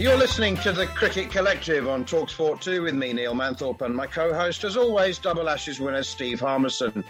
[0.00, 4.06] You're listening to the Cricket Collective on Talksport 2 with me, Neil Manthorp, and my
[4.06, 7.04] co host, as always, Double Ashes winner Steve Harmison.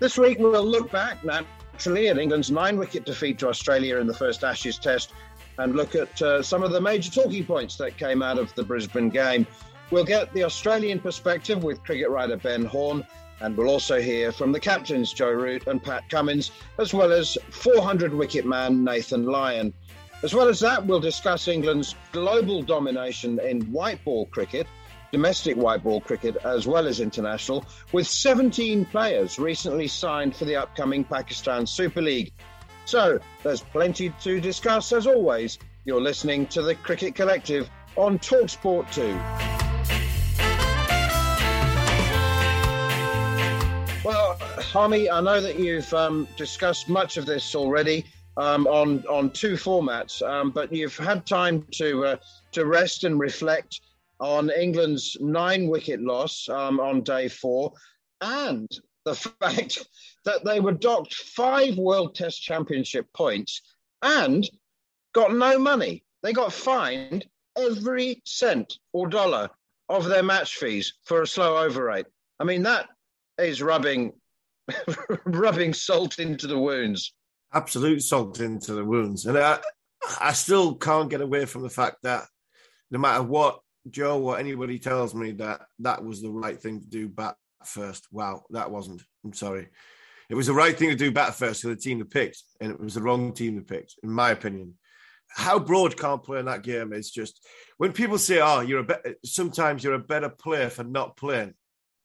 [0.00, 4.14] This week we'll look back naturally at England's nine wicket defeat to Australia in the
[4.14, 5.12] first Ashes test
[5.58, 8.62] and look at uh, some of the major talking points that came out of the
[8.62, 9.46] Brisbane game.
[9.90, 13.06] We'll get the Australian perspective with cricket writer Ben Horne,
[13.42, 17.36] and we'll also hear from the captains Joe Root and Pat Cummins, as well as
[17.50, 19.74] 400 wicket man Nathan Lyon.
[20.22, 24.68] As well as that, we'll discuss England's global domination in white ball cricket,
[25.10, 30.54] domestic white ball cricket, as well as international, with 17 players recently signed for the
[30.54, 32.32] upcoming Pakistan Super League.
[32.84, 35.58] So there's plenty to discuss as always.
[35.84, 39.02] You're listening to the Cricket Collective on Talksport 2.
[44.04, 48.04] Well, Harmy, I know that you've um, discussed much of this already
[48.36, 52.16] um, on on two formats, um, but you've had time to uh,
[52.52, 53.80] to rest and reflect
[54.20, 57.72] on England's nine wicket loss um, on day four,
[58.20, 58.68] and
[59.04, 59.86] the fact
[60.24, 63.60] that they were docked five World Test Championship points
[64.02, 64.48] and
[65.12, 66.04] got no money.
[66.22, 67.26] They got fined
[67.56, 69.50] every cent or dollar
[69.88, 72.06] of their match fees for a slow over rate.
[72.40, 72.88] I mean, that
[73.38, 74.12] is rubbing
[75.24, 77.12] rubbing salt into the wounds
[77.52, 79.26] absolute salt into the wounds.
[79.26, 79.58] And I,
[80.20, 82.24] I still can't get away from the fact that
[82.90, 86.86] no matter what Joe or anybody tells me that that was the right thing to
[86.86, 88.06] do bat first.
[88.12, 89.02] Wow, that wasn't.
[89.24, 89.68] I'm sorry.
[90.30, 92.72] It was the right thing to do bat first for the team to picked, and
[92.72, 94.74] it was the wrong team to picked, in my opinion.
[95.28, 97.46] How Broad can't play in that game is just
[97.78, 101.54] when people say, "Oh, you're a better." Sometimes you're a better player for not playing.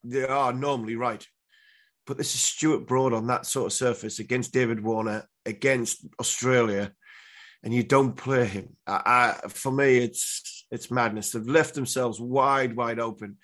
[0.03, 1.25] They are normally right,
[2.07, 6.93] but this is Stuart Broad on that sort of surface against David Warner against Australia,
[7.63, 8.77] and you don't play him.
[8.87, 11.31] I, I, for me, it's it's madness.
[11.31, 13.37] They've left themselves wide, wide open,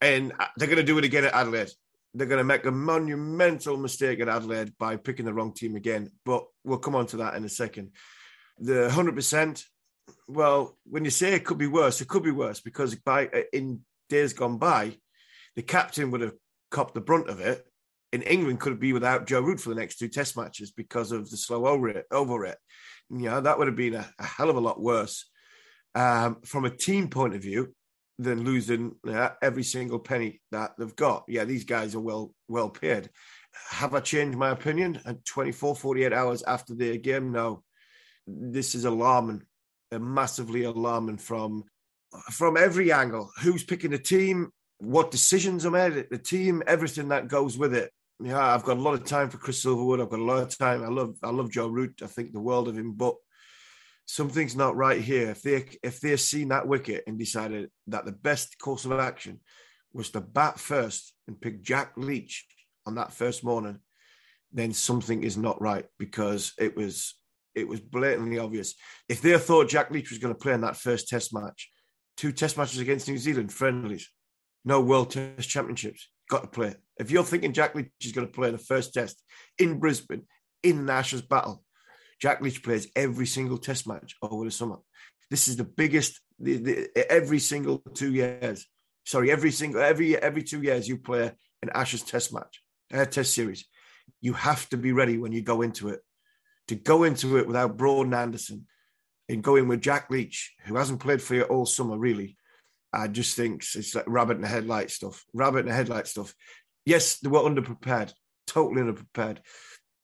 [0.00, 1.70] and uh, they're going to do it again at Adelaide.
[2.14, 6.12] They're going to make a monumental mistake at Adelaide by picking the wrong team again.
[6.24, 7.90] But we'll come on to that in a second.
[8.58, 9.64] The hundred percent.
[10.28, 13.42] Well, when you say it could be worse, it could be worse because by uh,
[13.52, 14.98] in days gone by,
[15.56, 16.34] the captain would have
[16.70, 17.64] copped the brunt of it
[18.14, 21.28] in England could be without Joe Root for the next two Test matches because of
[21.28, 22.06] the slow over it.
[22.12, 22.56] Over it,
[23.10, 25.28] you know that would have been a, a hell of a lot worse
[25.96, 27.74] um, from a team point of view
[28.20, 31.24] than losing uh, every single penny that they've got.
[31.26, 33.10] Yeah, these guys are well well paid.
[33.70, 37.32] Have I changed my opinion at 24, 48 hours after the game?
[37.32, 37.64] No.
[38.28, 39.42] This is alarming,
[39.90, 41.64] massively alarming from
[42.30, 43.28] from every angle.
[43.42, 44.52] Who's picking the team?
[44.78, 46.62] What decisions are made at the team?
[46.64, 47.90] Everything that goes with it
[48.20, 50.00] yeah, I've got a lot of time for Chris Silverwood.
[50.00, 50.82] I've got a lot of time.
[50.84, 52.00] I love I love Joe Root.
[52.02, 53.16] I think the world of him, but
[54.06, 55.30] something's not right here.
[55.30, 59.40] If they if they're seen that wicket and decided that the best course of action
[59.92, 62.46] was to bat first and pick Jack Leach
[62.86, 63.78] on that first morning,
[64.52, 67.14] then something is not right because it was
[67.54, 68.74] it was blatantly obvious.
[69.08, 71.70] If they thought Jack Leach was going to play in that first test match,
[72.16, 74.10] two test matches against New Zealand, friendlies,
[74.64, 76.08] no World Test Championships.
[76.28, 76.74] Got to play.
[76.98, 79.22] If you're thinking Jack Leach is going to play in the first test
[79.58, 80.22] in Brisbane
[80.62, 81.62] in the Ashes battle,
[82.20, 84.76] Jack Leach plays every single test match over the summer.
[85.30, 88.66] This is the biggest the, the, every single two years.
[89.04, 91.32] Sorry, every single every every two years you play
[91.62, 92.62] an Ashes test match,
[92.92, 93.64] a test series.
[94.20, 96.00] You have to be ready when you go into it.
[96.68, 98.66] To go into it without Broad and Anderson
[99.28, 102.36] and go in with Jack Leach, who hasn't played for you all summer, really,
[102.94, 105.24] I just think it's like rabbit in the headlight stuff.
[105.32, 106.34] Rabbit in the headlight stuff.
[106.86, 108.12] Yes, they were underprepared,
[108.46, 109.38] totally underprepared.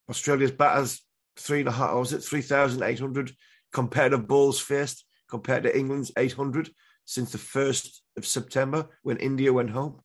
[0.09, 1.01] Australia's batters,
[1.37, 3.31] three and a half, was it 3,800
[3.71, 6.69] compared to balls faced, compared to England's 800
[7.05, 9.99] since the 1st of September when India went home.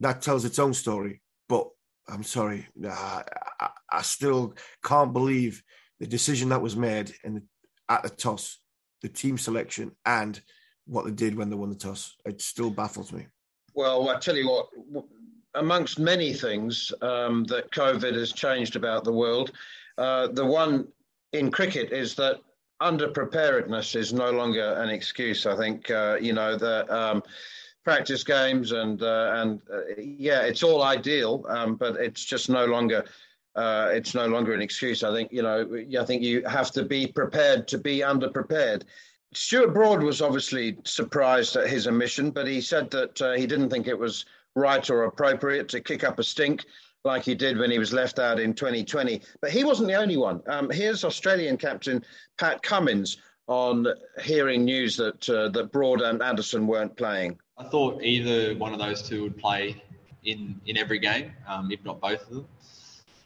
[0.00, 1.22] That tells its own story.
[1.48, 1.68] But
[2.08, 3.22] I'm sorry, I,
[3.60, 4.54] I, I still
[4.84, 5.62] can't believe
[6.00, 7.42] the decision that was made in the,
[7.88, 8.58] at the toss,
[9.02, 10.40] the team selection, and
[10.86, 12.16] what they did when they won the toss.
[12.24, 13.26] It still baffles me.
[13.74, 15.04] Well, I tell you what,
[15.54, 19.52] amongst many things um, that COVID has changed about the world,
[19.98, 20.88] uh, the one
[21.32, 22.40] in cricket is that
[22.80, 25.46] underpreparedness is no longer an excuse.
[25.46, 27.22] I think uh, you know the um,
[27.84, 32.66] practice games and uh, and uh, yeah, it's all ideal, um, but it's just no
[32.66, 33.04] longer.
[33.54, 35.04] Uh, it's no longer an excuse.
[35.04, 35.84] I think you know.
[36.00, 38.82] I think you have to be prepared to be underprepared.
[39.34, 43.70] Stuart Broad was obviously surprised at his omission, but he said that uh, he didn't
[43.70, 46.64] think it was right or appropriate to kick up a stink
[47.04, 49.22] like he did when he was left out in 2020.
[49.40, 50.42] But he wasn't the only one.
[50.46, 52.04] Um, here's Australian captain
[52.38, 53.18] Pat Cummins
[53.48, 53.86] on
[54.22, 57.38] hearing news that uh, that Broad and Anderson weren't playing.
[57.58, 59.82] I thought either one of those two would play
[60.24, 62.46] in in every game, um, if not both of them.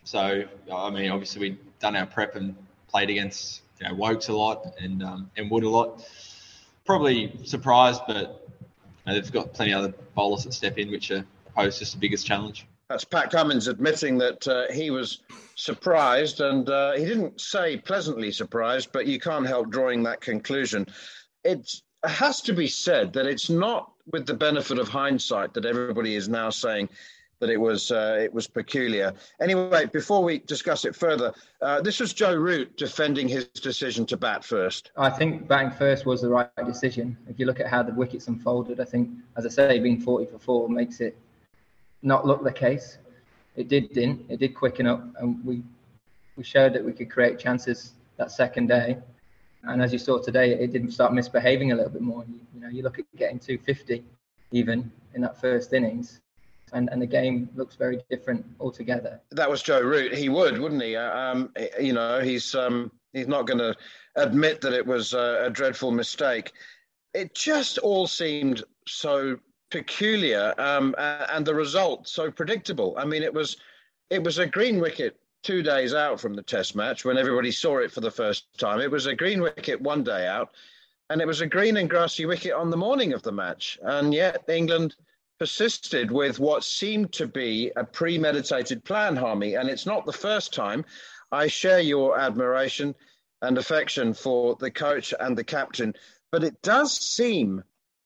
[0.05, 2.57] So I mean, obviously we'd done our prep and
[2.89, 6.05] played against you know, Woakes a lot and um, and Wood a lot.
[6.85, 11.11] Probably surprised, but you know, they've got plenty of other bowlers that step in, which
[11.11, 11.25] are
[11.55, 12.67] pose just the biggest challenge.
[12.89, 15.23] That's Pat Cummins admitting that uh, he was
[15.57, 20.87] surprised, and uh, he didn't say pleasantly surprised, but you can't help drawing that conclusion.
[21.43, 26.15] It has to be said that it's not with the benefit of hindsight that everybody
[26.15, 26.89] is now saying
[27.41, 29.13] that it was uh, it was peculiar.
[29.41, 34.17] Anyway, before we discuss it further, uh, this was Joe Root defending his decision to
[34.17, 34.91] bat first.
[34.97, 37.17] I think batting first was the right decision.
[37.29, 40.27] If you look at how the wickets unfolded, I think, as I say, being 40
[40.27, 41.17] for four makes it
[42.03, 42.99] not look the case.
[43.55, 44.27] It did didn't.
[44.31, 45.63] It did quicken up, and we
[46.37, 48.99] we showed that we could create chances that second day.
[49.63, 52.25] And as you saw today, it didn't start misbehaving a little bit more.
[52.29, 54.05] You, you know, you look at getting 250
[54.53, 56.21] even in that first innings
[56.73, 59.21] and, and the game looks very different altogether.
[59.31, 60.15] That was Joe Root.
[60.15, 60.97] He would, wouldn't he?
[60.97, 63.77] Uh, um, you know, he's um, he's not going to
[64.17, 66.53] admit that it was a, a, dreadful mistake.
[67.15, 69.39] It just all seemed so
[69.71, 72.95] peculiar, um, and the result so predictable.
[72.99, 73.57] I mean, it was
[74.11, 77.79] it was a green wicket two days out from the Test match when everybody saw
[77.79, 78.81] it for the first time.
[78.81, 80.51] It was a green wicket one day out,
[81.11, 84.13] and it was a green and grassy wicket on the morning of the match, and
[84.13, 84.97] yet England
[85.39, 89.55] persisted with what seemed to be a premeditated plan, Harmy.
[89.55, 90.85] And it's not the first time.
[91.33, 92.95] I share your admiration
[93.43, 95.95] and affection for the coach and the captain,
[96.33, 97.63] but it does seem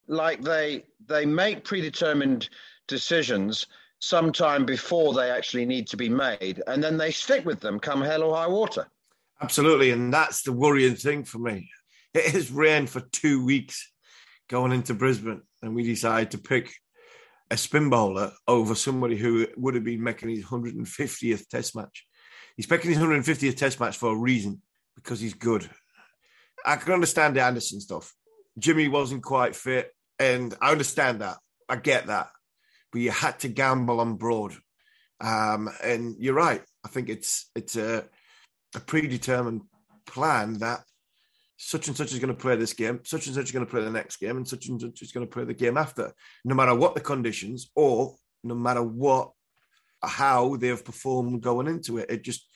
[0.09, 2.49] like they they make predetermined
[2.89, 3.67] decisions
[4.01, 8.01] sometime before they actually need to be made, and then they stick with them come
[8.01, 8.87] hell or high water.
[9.41, 11.71] Absolutely, and that's the worrying thing for me.
[12.13, 13.91] It has rained for two weeks
[14.49, 16.75] going into Brisbane, and we decide to pick
[17.51, 22.07] a spin bowler over somebody who would have been making his 150th test match.
[22.57, 24.63] He's making his 150th test match for a reason
[24.97, 25.69] because he's good.
[26.65, 28.15] I can understand the Anderson stuff.
[28.59, 31.39] Jimmy wasn't quite fit, and I understand that.
[31.69, 32.29] I get that.
[32.93, 34.55] But you had to gamble on Broad.
[35.21, 36.63] Um, and you're right.
[36.85, 38.05] I think it's it's a,
[38.75, 39.63] a predetermined
[40.07, 40.81] plan that
[41.63, 43.71] such and such is going to play this game, such and such is going to
[43.71, 46.11] play the next game, and such and such is going to play the game after,
[46.43, 49.33] no matter what the conditions or no matter what
[50.03, 52.11] how they've performed going into it.
[52.11, 52.49] It just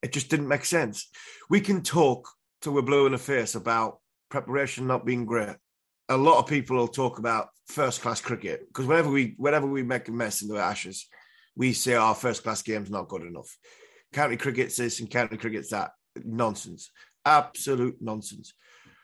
[0.00, 1.10] it just didn't make sense.
[1.50, 2.28] We can talk
[2.62, 3.98] till we're blue in the face about
[4.30, 5.56] preparation not being great.
[6.08, 9.82] A lot of people will talk about first class cricket because whenever we whenever we
[9.82, 11.08] make a mess in the Ashes,
[11.56, 13.58] we say oh, our first class game's not good enough.
[14.12, 15.90] County cricket's this and county cricket's that.
[16.24, 16.90] Nonsense
[17.24, 18.52] absolute nonsense.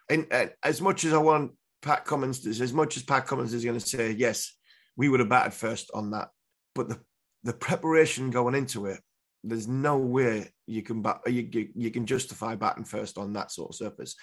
[0.08, 3.54] And uh, as much as I want Pat Cummins, to, as much as Pat Cummins
[3.54, 4.56] is going to say, yes,
[4.96, 6.28] we would have batted first on that,
[6.75, 7.00] but the
[7.46, 9.00] the preparation going into it,
[9.44, 13.52] there's no way you can bat, you, you, you can justify batting first on that
[13.52, 14.16] sort of surface.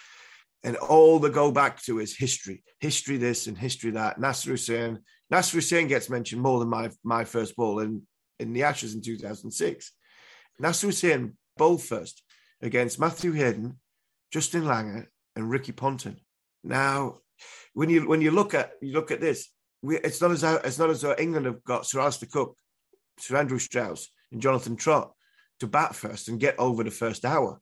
[0.61, 4.19] And all the go back to is history, history this and history that.
[4.19, 8.01] Nasser Hussain, Nasser Hussain gets mentioned more than my my first ball in,
[8.39, 9.91] in the Ashes in 2006.
[10.59, 12.21] Nasser Hussain bowled first
[12.61, 13.79] against Matthew Hayden,
[14.33, 16.19] Justin Langer, and Ricky Ponting.
[16.63, 17.19] Now,
[17.75, 19.47] when you when you look at you look at this,
[19.83, 22.57] we, it's not as though, it's not as though England have got Sir Alastair Cook,
[23.19, 25.11] Sir Andrew Strauss, and Jonathan Trott
[25.59, 27.61] to bat first and get over the first hour.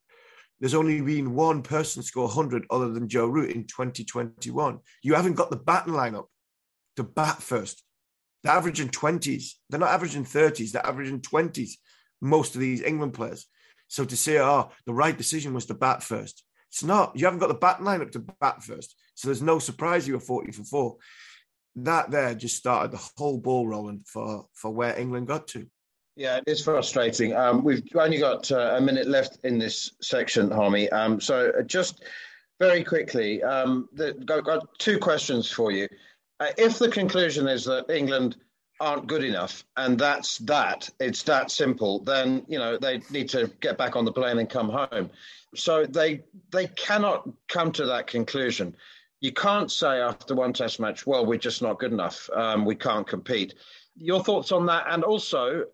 [0.62, 4.80] There's only been one person score 100 other than Joe Root in 2021.
[5.04, 6.28] You haven't got the batting lineup
[6.96, 7.84] to bat first.
[8.44, 9.56] They're averaging 20s.
[9.70, 10.72] They're not averaging 30s.
[10.72, 11.72] They're averaging 20s,
[12.22, 13.48] most of these England players.
[13.90, 17.12] So to say, oh, the right decision was to bat first, it's not.
[17.16, 18.96] You haven't got the batting lineup to bat first.
[19.16, 20.98] So there's no surprise you were 40 for four.
[21.76, 25.68] That there just started the whole ball rolling for, for where England got to.
[26.16, 27.36] Yeah, it is frustrating.
[27.36, 30.90] Um, we've only got uh, a minute left in this section, Harmy.
[30.92, 32.04] Um, so uh, just
[32.60, 35.90] very quickly, um, the, got, got, two questions for you.
[36.40, 38.38] Uh, if the conclusion is that England
[38.82, 43.50] aren't good enough, and that's that, it's that simple, then you know they need to
[43.62, 45.10] get back on the plane and come home.
[45.56, 48.76] So they they cannot come to that conclusion.
[49.20, 52.28] You can't say after one Test match, well, we're just not good enough.
[52.34, 53.54] Um, we can't compete.
[53.96, 55.66] Your thoughts on that, and also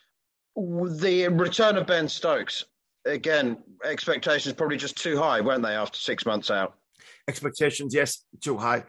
[0.56, 2.66] the return of Ben Stokes,
[3.06, 6.76] again, expectations probably just too high, weren't they, after six months out?
[7.28, 8.84] Expectations, yes, too high.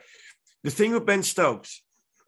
[0.64, 1.82] The thing with Ben Stokes,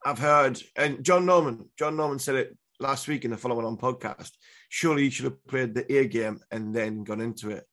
[0.04, 3.76] I've heard, and John Norman, John Norman said it last week in the following on
[3.76, 4.30] podcast.
[4.68, 7.64] Surely you should have played the ear game and then gone into it.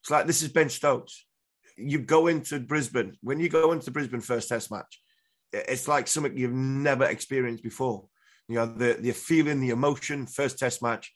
[0.00, 1.26] It's like this is Ben Stokes.
[1.76, 5.00] You go into Brisbane when you go into Brisbane first Test match.
[5.52, 8.06] It's like something you've never experienced before.
[8.48, 11.12] You know, the the feeling, the emotion, first test match.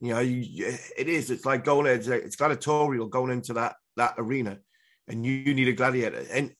[0.00, 1.30] You know, you, it is.
[1.30, 1.86] It's like going.
[1.86, 4.58] It's, it's gladiatorial going into that that arena,
[5.06, 6.24] and you, you need a gladiator.
[6.32, 6.52] And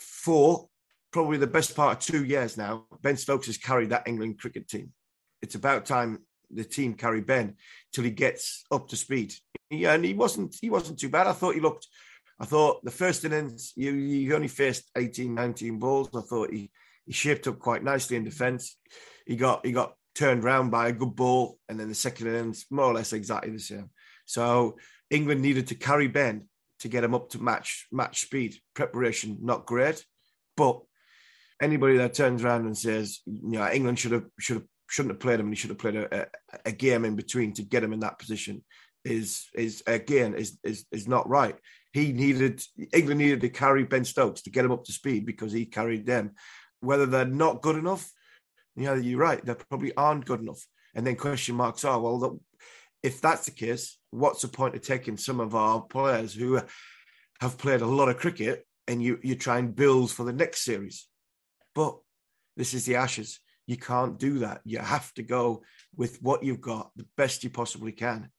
[0.00, 0.68] for
[1.12, 4.68] probably the best part of two years now, Ben Stokes has carried that England cricket
[4.68, 4.92] team.
[5.40, 7.56] It's about time the team carry Ben
[7.92, 9.34] till he gets up to speed.
[9.70, 11.26] Yeah, and he wasn't he wasn't too bad.
[11.26, 11.86] I thought he looked
[12.40, 16.08] I thought the first innings you you only faced 18, 19 balls.
[16.14, 16.70] I thought he
[17.06, 18.76] he shaped up quite nicely in defence
[19.26, 22.66] he got he got turned round by a good ball, and then the second innings
[22.70, 23.90] more or less exactly the same.
[24.24, 24.76] So
[25.10, 26.48] England needed to carry Ben
[26.80, 28.56] to get him up to match match speed.
[28.74, 30.04] Preparation not great,
[30.56, 30.82] but
[31.62, 35.20] anybody that turns around and says, you know, England should have should have shouldn't have
[35.20, 36.26] played him and he should have played a, a,
[36.66, 38.62] a game in between to get him in that position
[39.04, 41.56] is is again is is is not right.
[41.92, 45.52] He needed England needed to carry Ben Stokes to get him up to speed because
[45.52, 46.32] he carried them.
[46.80, 48.10] Whether they're not good enough,
[48.76, 49.44] yeah, you're right.
[49.44, 50.66] They probably aren't good enough.
[50.94, 52.40] And then question marks are, well,
[53.02, 56.60] if that's the case, what's the point of taking some of our players who
[57.40, 60.64] have played a lot of cricket and you, you try and build for the next
[60.64, 61.08] series?
[61.74, 61.96] But
[62.56, 63.40] this is the Ashes.
[63.66, 64.60] You can't do that.
[64.64, 65.62] You have to go
[65.96, 68.30] with what you've got, the best you possibly can.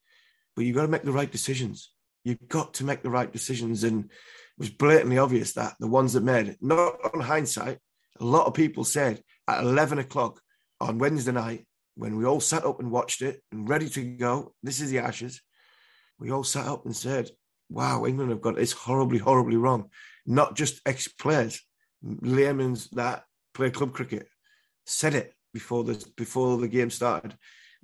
[0.56, 1.92] But you've got to make the right decisions.
[2.24, 3.84] You've got to make the right decisions.
[3.84, 4.12] And it
[4.58, 7.80] was blatantly obvious that the ones that made it, not on hindsight,
[8.20, 10.40] a lot of people said at 11 o'clock
[10.80, 14.54] on Wednesday night, when we all sat up and watched it and ready to go,
[14.64, 15.42] this is the Ashes,
[16.20, 17.30] we all sat up and said,
[17.70, 19.90] wow, England have got this horribly, horribly wrong.
[20.26, 21.62] Not just ex players,
[22.04, 24.28] laymen's that play club cricket
[24.86, 27.36] said it before the, before the game started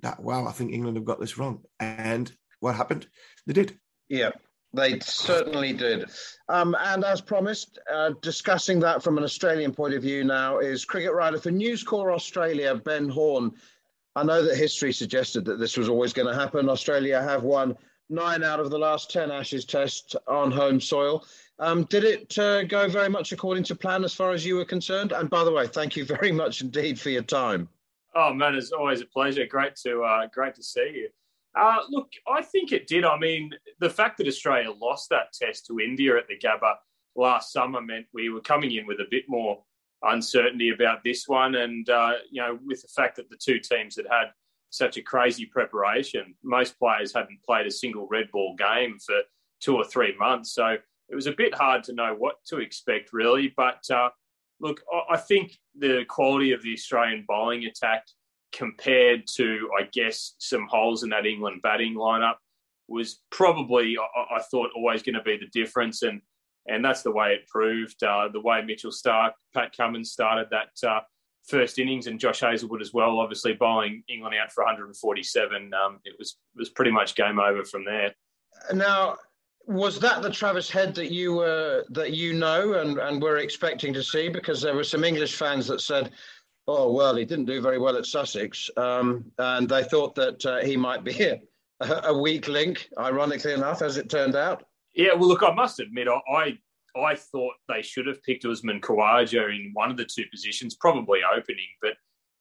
[0.02, 1.62] that, wow, I think England have got this wrong.
[1.78, 3.06] And what happened?
[3.46, 3.78] They did.
[4.08, 4.30] Yeah.
[4.72, 6.10] They certainly did.
[6.48, 10.84] Um, and as promised, uh, discussing that from an Australian point of view now is
[10.84, 13.50] cricket writer for News Corp Australia, Ben Horne.
[14.14, 16.68] I know that history suggested that this was always going to happen.
[16.68, 17.76] Australia have won
[18.10, 21.24] nine out of the last 10 Ashes tests on home soil.
[21.58, 24.64] Um, did it uh, go very much according to plan as far as you were
[24.64, 25.12] concerned?
[25.12, 27.68] And by the way, thank you very much indeed for your time.
[28.14, 29.46] Oh man, it's always a pleasure.
[29.46, 31.08] Great to uh, great to see you.
[31.56, 33.04] Uh, look, I think it did.
[33.04, 36.74] I mean, the fact that Australia lost that test to India at the Gabba
[37.16, 39.62] last summer meant we were coming in with a bit more
[40.02, 41.56] uncertainty about this one.
[41.56, 44.30] And, uh, you know, with the fact that the two teams had had
[44.70, 49.20] such a crazy preparation, most players hadn't played a single red ball game for
[49.60, 50.54] two or three months.
[50.54, 50.76] So
[51.08, 53.52] it was a bit hard to know what to expect, really.
[53.56, 54.10] But uh,
[54.60, 58.04] look, I think the quality of the Australian bowling attack
[58.52, 62.36] compared to, I guess, some holes in that England batting lineup
[62.88, 66.02] was probably, I, I thought, always going to be the difference.
[66.02, 66.20] And
[66.66, 68.02] and that's the way it proved.
[68.02, 71.00] Uh, the way Mitchell Starc, Pat Cummins started that uh,
[71.48, 75.70] first innings, and Josh Hazlewood as well, obviously bowling England out for 147.
[75.74, 78.14] Um, it was was pretty much game over from there.
[78.74, 79.16] Now,
[79.66, 83.92] Was that the Travis Head that you were that you know and, and were expecting
[83.92, 84.28] to see?
[84.28, 86.10] Because there were some English fans that said,
[86.66, 90.60] "Oh well, he didn't do very well at Sussex," um, and they thought that uh,
[90.64, 91.20] he might be
[91.80, 92.88] a, a weak link.
[92.98, 94.64] Ironically enough, as it turned out.
[94.94, 96.58] Yeah, well, look, I must admit, I I
[97.14, 101.68] thought they should have picked Usman Khawaja in one of the two positions, probably opening,
[101.80, 101.94] but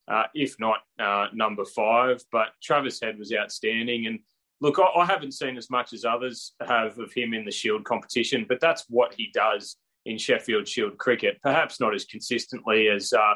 [0.10, 2.22] uh, if not uh, number five.
[2.32, 4.20] But Travis Head was outstanding, and
[4.62, 7.84] look, I, I, haven't seen as much as others have of him in the Shield
[7.84, 11.39] competition, but that's what he does in Sheffield Shield cricket.
[11.41, 13.36] Perhaps not as consistently as uh,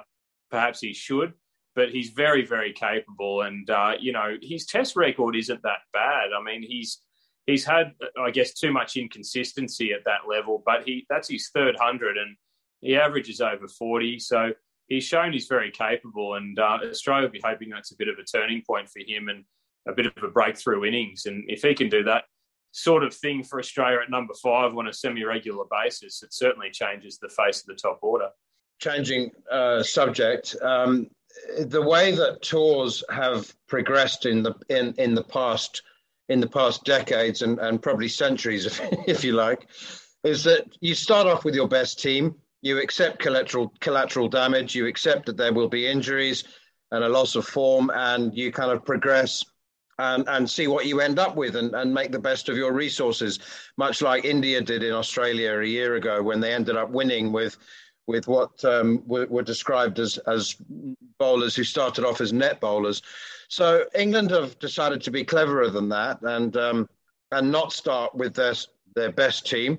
[0.50, 1.34] perhaps he should,
[1.76, 3.42] but he's very, very capable.
[3.42, 6.30] And uh, you know, his Test record isn't that bad.
[6.38, 7.00] I mean, he's
[7.46, 11.76] he's had, I guess, too much inconsistency at that level, but he that's his third
[11.80, 12.36] hundred, and
[12.82, 14.20] he averages over forty.
[14.20, 14.52] So
[14.88, 18.18] he's shown he's very capable, and uh, Australia will be hoping that's a bit of
[18.20, 19.44] a turning point for him and
[19.88, 21.26] a bit of a breakthrough innings.
[21.26, 22.26] And if he can do that
[22.72, 27.20] sort of thing for Australia at number five on a semi-regular basis, it certainly changes
[27.20, 28.30] the face of the top order.
[28.80, 31.08] Changing uh, subject, um,
[31.60, 35.84] the way that tours have progressed in the in, in the past
[36.30, 39.68] in the past decades and, and probably centuries, if, if you like,
[40.24, 44.88] is that you start off with your best team, you accept collateral collateral damage, you
[44.88, 46.46] accept that there will be injuries
[46.92, 49.44] and a loss of form, and you kind of progress
[50.00, 52.74] and, and see what you end up with and, and make the best of your
[52.74, 53.40] resources,
[53.78, 57.58] much like India did in Australia a year ago when they ended up winning with
[58.06, 60.58] with what um, were, were, described as, as
[61.18, 63.02] bowlers who started off as net bowlers.
[63.54, 66.90] So England have decided to be cleverer than that and um,
[67.32, 68.56] and not start with their
[68.96, 69.78] their best team.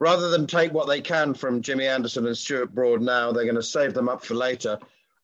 [0.00, 3.54] Rather than take what they can from Jimmy Anderson and Stuart Broad now, they're going
[3.54, 4.78] to save them up for later.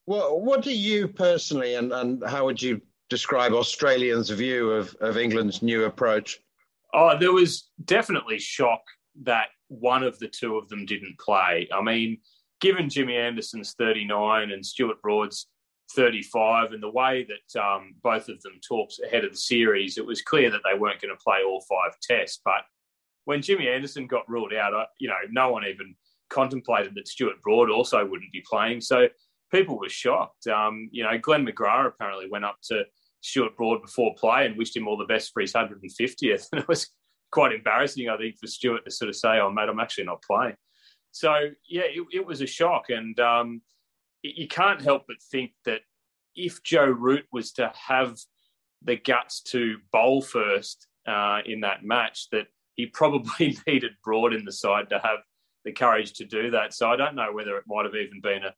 [0.04, 5.16] What, what do you personally, and, and how would you describe Australians' view of, of
[5.16, 6.40] England's new approach?
[6.92, 8.82] Oh, there was definitely shock
[9.22, 11.68] that one of the two of them didn't play.
[11.74, 12.18] I mean,
[12.60, 15.48] given Jimmy Anderson's 39 and Stuart Broad's
[15.94, 20.06] 35, and the way that um, both of them talked ahead of the series, it
[20.06, 22.40] was clear that they weren't going to play all five tests.
[22.44, 22.62] But
[23.24, 25.94] when Jimmy Anderson got ruled out, you know, no one even
[26.30, 28.80] contemplated that Stuart Broad also wouldn't be playing.
[28.80, 29.08] So
[29.50, 30.46] people were shocked.
[30.46, 32.84] Um, you know, Glenn McGrath apparently went up to
[33.20, 36.46] Stuart Broad before play and wished him all the best for his 150th.
[36.52, 36.90] And it was
[37.30, 40.22] quite embarrassing, I think, for Stuart to sort of say, "Oh, mate, I'm actually not
[40.22, 40.56] playing."
[41.10, 43.62] So yeah, it, it was a shock, and um,
[44.22, 45.80] you can't help but think that
[46.38, 48.16] if Joe Root was to have
[48.82, 54.44] the guts to bowl first uh, in that match, that he probably needed Broad in
[54.44, 55.18] the side to have
[55.64, 56.72] the courage to do that.
[56.72, 58.54] So I don't know whether it might have even been a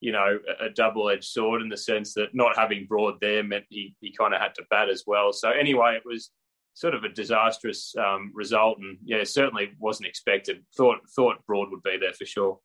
[0.00, 3.94] you know, a double-edged sword in the sense that not having Broad there meant he,
[4.00, 5.30] he kind of had to bat as well.
[5.32, 6.30] So anyway, it was
[6.72, 10.64] sort of a disastrous um, result, and yeah, certainly wasn't expected.
[10.76, 12.58] Thought thought Broad would be there for sure.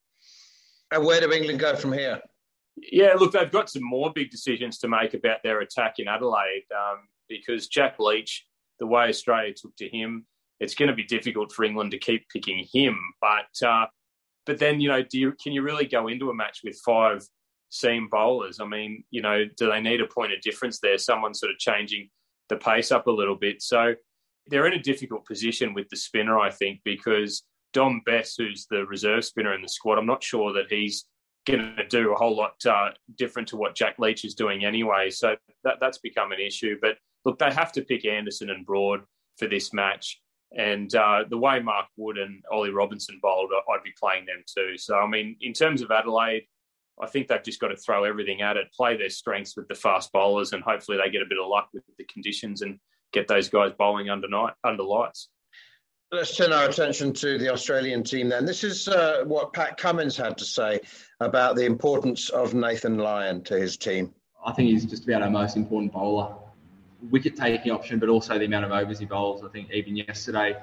[0.91, 2.21] And where do England go from here?
[2.77, 6.65] Yeah, look, they've got some more big decisions to make about their attack in Adelaide
[6.75, 8.45] um, because Jack Leach,
[8.79, 10.25] the way Australia took to him,
[10.59, 12.97] it's going to be difficult for England to keep picking him.
[13.21, 13.85] But uh,
[14.45, 17.25] but then you know, do you can you really go into a match with five
[17.69, 18.59] seam bowlers?
[18.59, 20.97] I mean, you know, do they need a point of difference there?
[20.97, 22.09] Someone sort of changing
[22.49, 23.61] the pace up a little bit.
[23.61, 23.95] So
[24.47, 28.85] they're in a difficult position with the spinner, I think, because Dom Bess, who's the
[28.85, 31.05] reserve spinner in the squad, I'm not sure that he's
[31.45, 35.10] going to do a whole lot uh, different to what Jack Leach is doing anyway.
[35.10, 36.77] So that, that's become an issue.
[36.81, 39.01] But look, they have to pick Anderson and Broad
[39.38, 40.21] for this match.
[40.58, 44.77] And uh, the way Mark Wood and Ollie Robinson bowled, I'd be playing them too.
[44.77, 46.43] So, I mean, in terms of Adelaide,
[47.01, 49.75] I think they've just got to throw everything at it, play their strengths with the
[49.75, 52.79] fast bowlers, and hopefully they get a bit of luck with the conditions and
[53.12, 55.29] get those guys bowling under night under lights.
[56.15, 58.45] Let's turn our attention to the Australian team then.
[58.45, 60.80] This is uh, what Pat Cummins had to say
[61.19, 64.15] about the importance of Nathan Lyon to his team.
[64.45, 66.34] I think he's just about our most important bowler.
[67.12, 69.43] Wicket taking option, but also the amount of overs he bowls.
[69.43, 70.56] I think even yesterday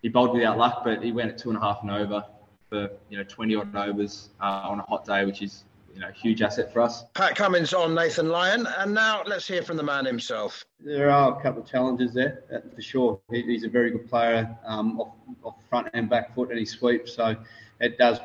[0.00, 2.24] he bowled without luck, but he went at two and a half and over
[2.70, 6.10] for you know 20 odd overs uh, on a hot day, which is you know
[6.10, 7.04] huge asset for us.
[7.14, 10.64] Pat Cummins on Nathan Lyon, and now let's hear from the man himself.
[10.78, 12.42] There are a couple of challenges there
[12.74, 13.20] for sure.
[13.30, 16.64] He, he's a very good player um, off, off front and back foot, and he
[16.64, 17.36] sweeps, so
[17.80, 18.20] it does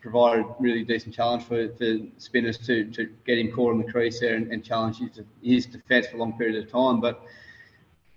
[0.00, 3.90] provide a really decent challenge for, for spinners to, to get him caught in the
[3.90, 7.00] crease there and, and challenge his, his defence for a long period of time.
[7.00, 7.22] But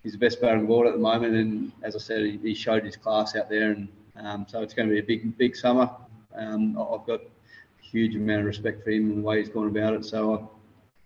[0.04, 2.38] he's the best batter in the world at the moment, and as I said, he,
[2.38, 5.38] he showed his class out there, and um, so it's going to be a big,
[5.38, 5.90] big summer.
[6.36, 7.39] Um, I've got a
[7.90, 10.06] huge amount of respect for him and the way he's gone about it.
[10.06, 10.50] So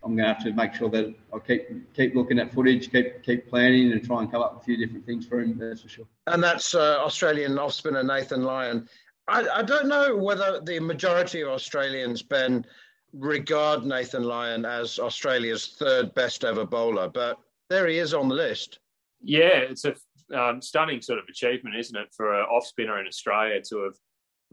[0.04, 3.24] I'm going to have to make sure that I keep keep looking at footage, keep
[3.24, 5.58] keep planning, and try and come up with a few different things for him.
[5.58, 6.06] That's for sure.
[6.28, 8.88] And that's uh, Australian off spinner Nathan Lyon.
[9.28, 12.66] I, I, don't know whether the majority of Australians, Ben,
[13.14, 17.38] regard Nathan Lyon as Australia's third best ever bowler, but
[17.70, 18.80] there he is on the list.
[19.22, 19.96] Yeah, it's a
[20.38, 23.94] um, stunning sort of achievement, isn't it, for an off spinner in Australia to have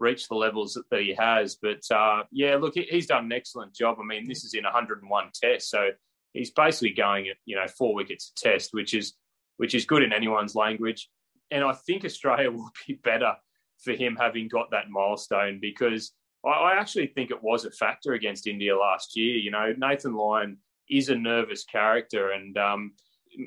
[0.01, 1.55] reached the levels that, he has.
[1.61, 3.97] But uh, yeah, look, he's done an excellent job.
[4.01, 5.89] I mean, this is in 101 tests, so
[6.33, 9.13] he's basically going at you know four wickets a test, which is
[9.57, 11.09] which is good in anyone's language.
[11.51, 13.35] And I think Australia will be better
[13.83, 16.11] for him having got that milestone because
[16.45, 19.37] I, I actually think it was a factor against India last year.
[19.37, 20.57] You know, Nathan Lyon
[20.89, 22.93] is a nervous character, and um,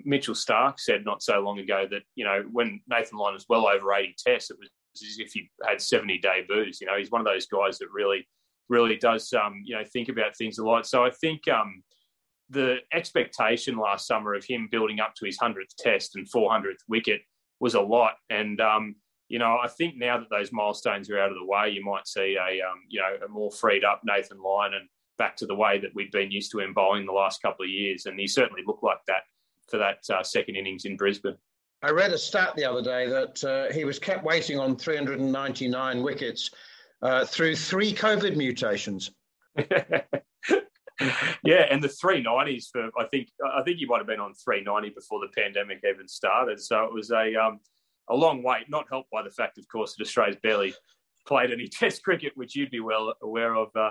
[0.04, 3.66] Mitchell Starc said not so long ago that you know when Nathan Lyon was well
[3.66, 4.70] over 80 tests, it was
[5.02, 6.80] as if he had 70 debuts.
[6.80, 8.26] You know, he's one of those guys that really,
[8.68, 10.86] really does um, you know think about things a lot.
[10.86, 11.82] So I think um,
[12.50, 17.22] the expectation last summer of him building up to his 100th test and 400th wicket
[17.60, 18.94] was a lot, and um,
[19.28, 22.06] you know, I think now that those milestones are out of the way, you might
[22.06, 25.54] see a um, you know a more freed up Nathan Lyon and back to the
[25.54, 28.26] way that we've been used to him bowling the last couple of years, and he
[28.26, 29.22] certainly looked like that
[29.68, 31.36] for that uh, second innings in Brisbane.
[31.84, 36.02] I read a stat the other day that uh, he was kept waiting on 399
[36.02, 36.50] wickets
[37.02, 39.10] uh, through three COVID mutations.
[39.58, 40.06] yeah,
[41.70, 45.20] and the 390s for I think I think he might have been on 390 before
[45.20, 46.58] the pandemic even started.
[46.58, 47.60] So it was a um,
[48.08, 50.72] a long wait, not helped by the fact, of course, that Australia's barely
[51.26, 53.90] played any Test cricket, which you'd be well aware of, uh,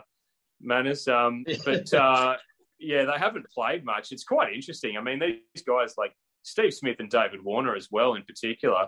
[0.59, 1.07] Manners.
[1.07, 2.37] Um, but uh,
[2.79, 4.11] yeah, they haven't played much.
[4.11, 4.97] It's quite interesting.
[4.97, 8.87] I mean, these guys like Steve Smith and David Warner as well, in particular,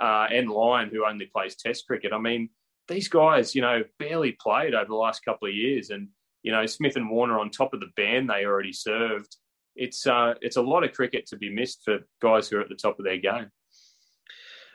[0.00, 2.12] uh, and Lyon, who only plays Test cricket.
[2.12, 2.50] I mean,
[2.88, 6.08] these guys, you know, barely played over the last couple of years, and
[6.42, 9.36] you know, Smith and Warner on top of the band they already served.
[9.74, 12.68] It's uh, it's a lot of cricket to be missed for guys who are at
[12.68, 13.50] the top of their game.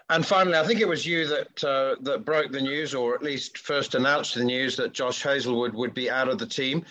[0.10, 3.24] And finally, I think it was you that uh, that broke the news, or at
[3.24, 6.86] least first announced the news that Josh Hazlewood would be out of the team.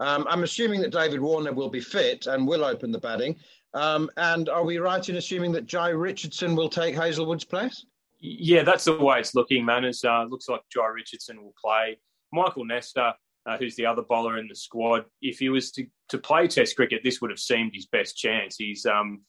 [0.00, 3.36] Um, I'm assuming that David Warner will be fit and will open the batting.
[3.78, 7.86] Um, and are we right in assuming that Jhye Richardson will take Hazlewood's place?
[8.20, 9.84] Yeah, that's the way it's looking, man.
[9.84, 11.98] It uh, looks like Jhye Richardson will play.
[12.32, 13.12] Michael Neser,
[13.46, 16.74] uh, who's the other bowler in the squad, if he was to, to play Test
[16.74, 18.56] cricket, this would have seemed his best chance.
[18.56, 19.20] He's um,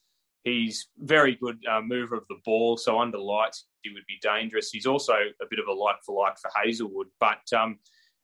[0.44, 4.72] He's very good uh, mover of the ball, so under lights he would be dangerous.
[4.72, 7.80] He's also a bit of a like for like for Hazlewood, but um,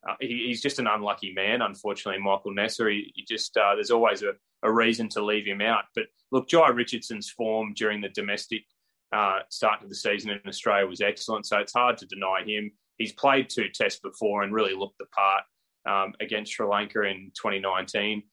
[0.08, 2.22] uh, he, he's just an unlucky man, unfortunately.
[2.22, 5.86] Michael Neser, he, he just uh, there's always a, a, reason to leave him out.
[5.96, 8.64] But look, Jhye Richardson's form during the domestic
[9.12, 12.72] uh, start of the season in Australia was excellent, so it's hard to deny him.
[12.98, 15.44] He's played two tests before and really looked the part
[15.86, 18.24] um, against Sri Lanka in 2019.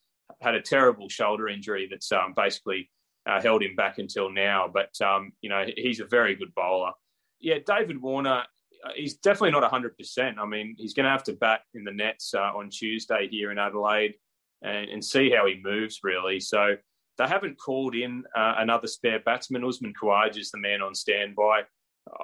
[0.41, 2.91] Had a terrible shoulder injury that's um, basically
[3.27, 4.71] uh, held him back until now.
[4.73, 6.93] But um, you know, he's a very good bowler.
[7.41, 8.45] Yeah, David Warner.
[8.97, 10.39] He's definitely not 100%.
[10.39, 13.51] I mean, he's going to have to bat in the nets uh, on Tuesday here
[13.51, 14.15] in Adelaide
[14.63, 16.41] and, and, see how he moves, really.
[16.41, 16.77] So
[17.19, 19.65] they haven't called in uh, another spare batsman.
[19.65, 21.63] Usman Khawaja is the man on standby.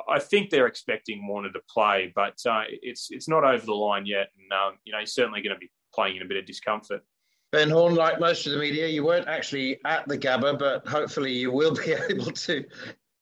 [0.09, 4.07] I think they're expecting Warner to play, but uh, it's it's not over the line
[4.07, 4.29] yet.
[4.37, 7.03] And, um, you know, he's certainly going to be playing in a bit of discomfort.
[7.53, 11.33] Ben Horne, like most of the media, you weren't actually at the Gabba, but hopefully
[11.33, 12.65] you will be able to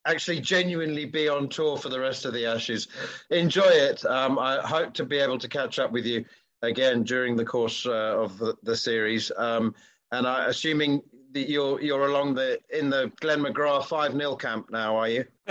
[0.06, 2.88] actually genuinely be on tour for the rest of the Ashes.
[3.30, 4.04] Enjoy it.
[4.06, 6.24] Um, I hope to be able to catch up with you
[6.62, 9.30] again during the course uh, of the, the series.
[9.36, 9.74] Um,
[10.12, 14.70] and I, assuming that you're you're along the in the Glenn McGrath five 0 camp
[14.70, 15.24] now, are you?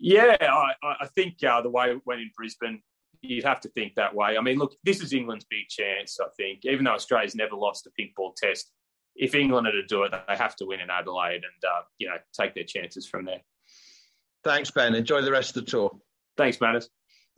[0.00, 2.82] yeah, I, I think uh, the way it went in Brisbane
[3.22, 4.36] you'd have to think that way.
[4.38, 6.60] I mean, look, this is England's big chance, I think.
[6.64, 8.70] Even though Australia's never lost a pink ball test,
[9.18, 12.08] if England are to do it, they have to win in Adelaide and, uh, you
[12.08, 13.40] know, take their chances from there.
[14.44, 14.94] Thanks, Ben.
[14.94, 15.90] Enjoy the rest of the tour.
[16.36, 16.88] Thanks, Manners.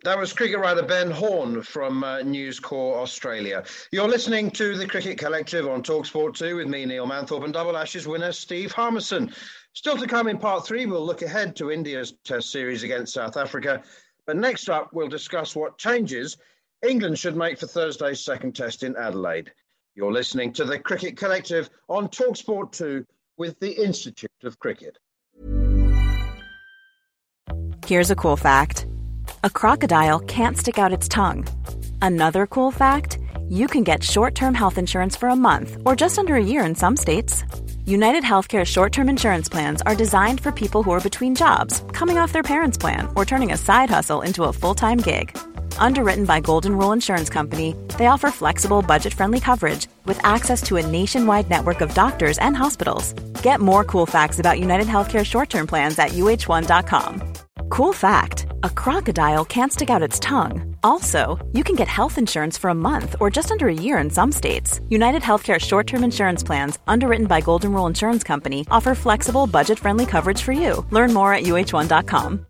[0.03, 3.65] That was cricket writer Ben Horne from uh, News Corp Australia.
[3.93, 7.77] You're listening to the Cricket Collective on Talksport 2 with me, Neil Manthorp, and Double
[7.77, 9.33] Ashes winner Steve Harmison.
[9.75, 13.37] Still to come in part three, we'll look ahead to India's Test series against South
[13.37, 13.83] Africa
[14.31, 16.37] but next up, we'll discuss what changes
[16.87, 19.51] England should make for Thursday's second test in Adelaide.
[20.01, 23.05] You're listening to the Cricket Collective on Talksport 2
[23.37, 24.97] with the Institute of Cricket.
[27.85, 28.87] Here's a cool fact
[29.45, 31.47] a crocodile can't stick out its tongue.
[32.01, 33.19] Another cool fact
[33.51, 36.65] you can get short term health insurance for a month or just under a year
[36.65, 37.45] in some states.
[37.85, 42.17] United Healthcare short term insurance plans are designed for people who are between jobs, coming
[42.17, 45.37] off their parents' plan, or turning a side hustle into a full time gig.
[45.79, 50.77] Underwritten by Golden Rule Insurance Company, they offer flexible, budget friendly coverage with access to
[50.77, 53.13] a nationwide network of doctors and hospitals.
[53.43, 57.33] Get more cool facts about United Healthcare short term plans at uh1.com.
[57.71, 60.77] Cool fact a crocodile can't stick out its tongue.
[60.83, 64.11] Also, you can get health insurance for a month or just under a year in
[64.11, 64.81] some states.
[64.89, 69.79] United Healthcare short term insurance plans, underwritten by Golden Rule Insurance Company, offer flexible, budget
[69.79, 70.85] friendly coverage for you.
[70.91, 72.50] Learn more at uh1.com.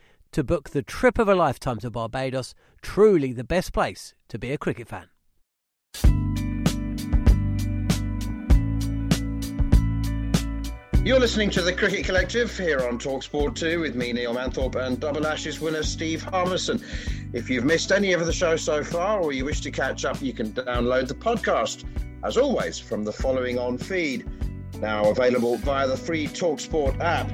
[0.31, 2.53] to book the trip of a lifetime to Barbados.
[2.81, 5.07] Truly the best place to be a cricket fan.
[11.03, 14.99] You're listening to the Cricket Collective here on Talksport 2 with me, Neil Manthorp, and
[14.99, 16.79] Double Ashes winner Steve Harmison.
[17.33, 20.21] If you've missed any of the show so far or you wish to catch up,
[20.21, 21.85] you can download the podcast,
[22.23, 24.29] as always, from the following on feed,
[24.79, 27.31] now available via the free Talksport app.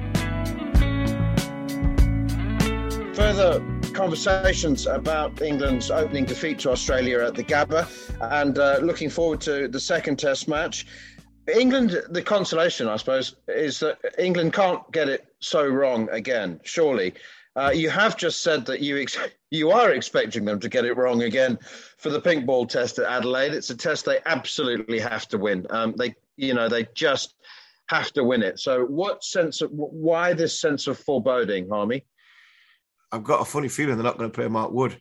[3.18, 3.60] Further
[3.94, 7.84] conversations about England's opening defeat to Australia at the Gabba
[8.20, 10.86] and uh, looking forward to the second Test match.
[11.52, 16.60] England, the consolation, I suppose, is that England can't get it so wrong again.
[16.62, 17.12] Surely,
[17.56, 19.18] uh, you have just said that you ex-
[19.50, 21.58] you are expecting them to get it wrong again
[21.96, 23.52] for the pink ball test at Adelaide.
[23.52, 25.66] It's a test they absolutely have to win.
[25.70, 27.34] Um, they, you know, they just
[27.88, 28.60] have to win it.
[28.60, 32.04] So, what sense of why this sense of foreboding, Harmy?
[33.10, 35.00] I've got a funny feeling they're not going to play Mark Wood,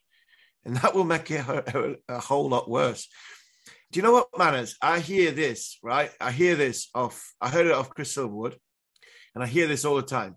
[0.66, 3.08] and that will make it a, a, whole lot worse.
[3.92, 4.76] Do you know what, Manners?
[4.82, 6.12] I hear this, right?
[6.20, 8.56] I hear this off, I heard it off Chris Silverwood,
[9.36, 10.36] and I hear this all the time.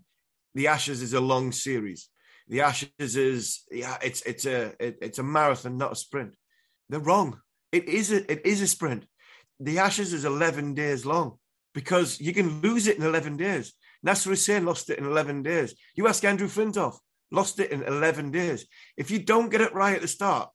[0.55, 2.09] The Ashes is a long series.
[2.47, 6.35] The Ashes is, yeah, it's it's a it, it's a marathon, not a sprint.
[6.89, 7.39] They're wrong.
[7.71, 9.05] It is a it is a sprint.
[9.59, 11.37] The Ashes is 11 days long
[11.73, 13.73] because you can lose it in 11 days.
[14.03, 15.75] Nasser Hussain lost it in 11 days.
[15.95, 16.97] You ask Andrew Flintoff,
[17.31, 18.65] lost it in 11 days.
[18.97, 20.49] If you don't get it right at the start,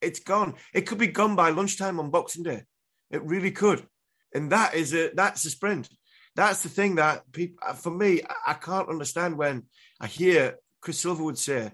[0.00, 0.54] it's gone.
[0.72, 2.62] It could be gone by lunchtime on Boxing Day.
[3.10, 3.86] It really could.
[4.34, 5.88] And that is a that's a sprint.
[6.36, 9.64] That's the thing that people uh, for me, I can't understand when
[10.00, 11.72] I hear Chris Silverwood say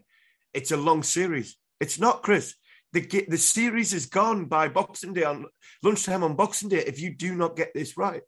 [0.54, 1.56] it's a long series.
[1.80, 2.54] It's not, Chris.
[2.92, 5.44] The, the series is gone by Boxing Day on
[5.82, 8.22] lunchtime on Boxing Day if you do not get this right.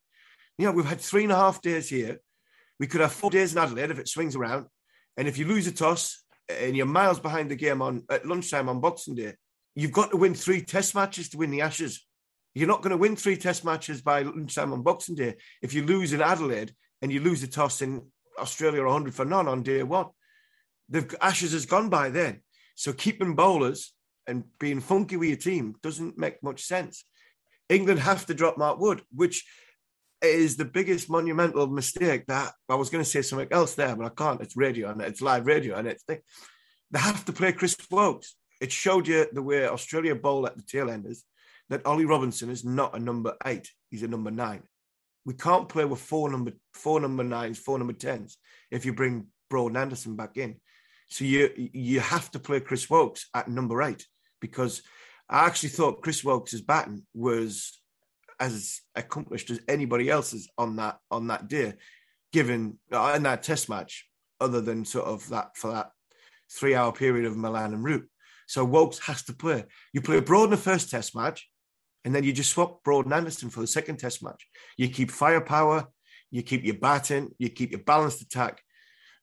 [0.58, 2.18] You know, we've had three and a half days here.
[2.78, 4.66] We could have four days in Adelaide if it swings around.
[5.18, 8.68] And if you lose a toss and you're miles behind the game on at lunchtime
[8.68, 9.34] on Boxing Day,
[9.74, 12.06] you've got to win three test matches to win the Ashes.
[12.54, 15.84] You're not going to win three test matches by lunchtime on Boxing Day if you
[15.84, 18.06] lose in Adelaide and you lose the toss in
[18.38, 20.06] Australia 100 for none on day one.
[20.88, 22.42] The Ashes has gone by then.
[22.76, 23.92] So keeping bowlers
[24.28, 27.04] and being funky with your team doesn't make much sense.
[27.68, 29.44] England have to drop Mark Wood, which
[30.22, 34.06] is the biggest monumental mistake that I was going to say something else there, but
[34.06, 34.40] I can't.
[34.40, 36.20] It's radio and it's live radio and it's they
[36.98, 40.90] have to play Chris Woakes it showed you the way Australia bowl at the tail
[40.90, 41.24] enders
[41.68, 44.62] that Ollie Robinson is not a number eight; he's a number nine.
[45.24, 48.38] We can't play with four number four number nines, four number tens
[48.70, 50.56] if you bring Broad and Anderson back in.
[51.08, 54.06] So you you have to play Chris Woakes at number eight
[54.40, 54.82] because
[55.28, 57.80] I actually thought Chris Woakes' batting was
[58.40, 61.74] as accomplished as anybody else's on that on that day,
[62.32, 64.06] given uh, in that Test match,
[64.40, 65.90] other than sort of that for that
[66.50, 68.08] three hour period of Malan and Root.
[68.46, 69.64] So Woakes has to play.
[69.92, 71.48] You play Broad in the first test match,
[72.04, 74.46] and then you just swap Broad and Anderson for the second test match.
[74.76, 75.86] You keep firepower,
[76.30, 78.62] you keep your batting, you keep your balanced attack.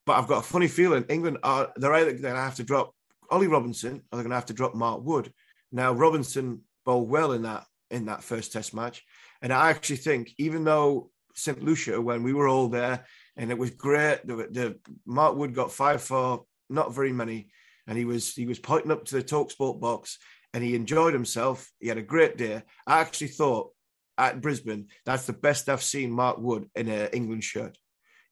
[0.05, 2.93] But I've got a funny feeling England are they're either going to have to drop
[3.31, 5.31] Ollie Robinson or they're going to have to drop Mark Wood.
[5.71, 9.03] Now Robinson bowled well in that in that first test match,
[9.41, 13.05] and I actually think even though St Lucia when we were all there
[13.35, 17.49] and it was great, the, the Mark Wood got five for not very many
[17.87, 20.17] and he was he was pointing up to the Talksport box
[20.53, 21.69] and he enjoyed himself.
[21.79, 22.63] He had a great day.
[22.87, 23.71] I actually thought
[24.17, 27.77] at Brisbane that's the best I've seen Mark Wood in an England shirt.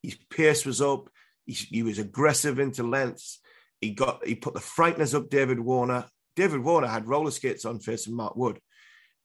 [0.02, 1.10] His pace was up.
[1.46, 3.40] He, he was aggressive into lengths.
[3.82, 6.06] He got he put the frighteners up David Warner.
[6.36, 8.60] David Warner had roller skates on facing Mark Wood,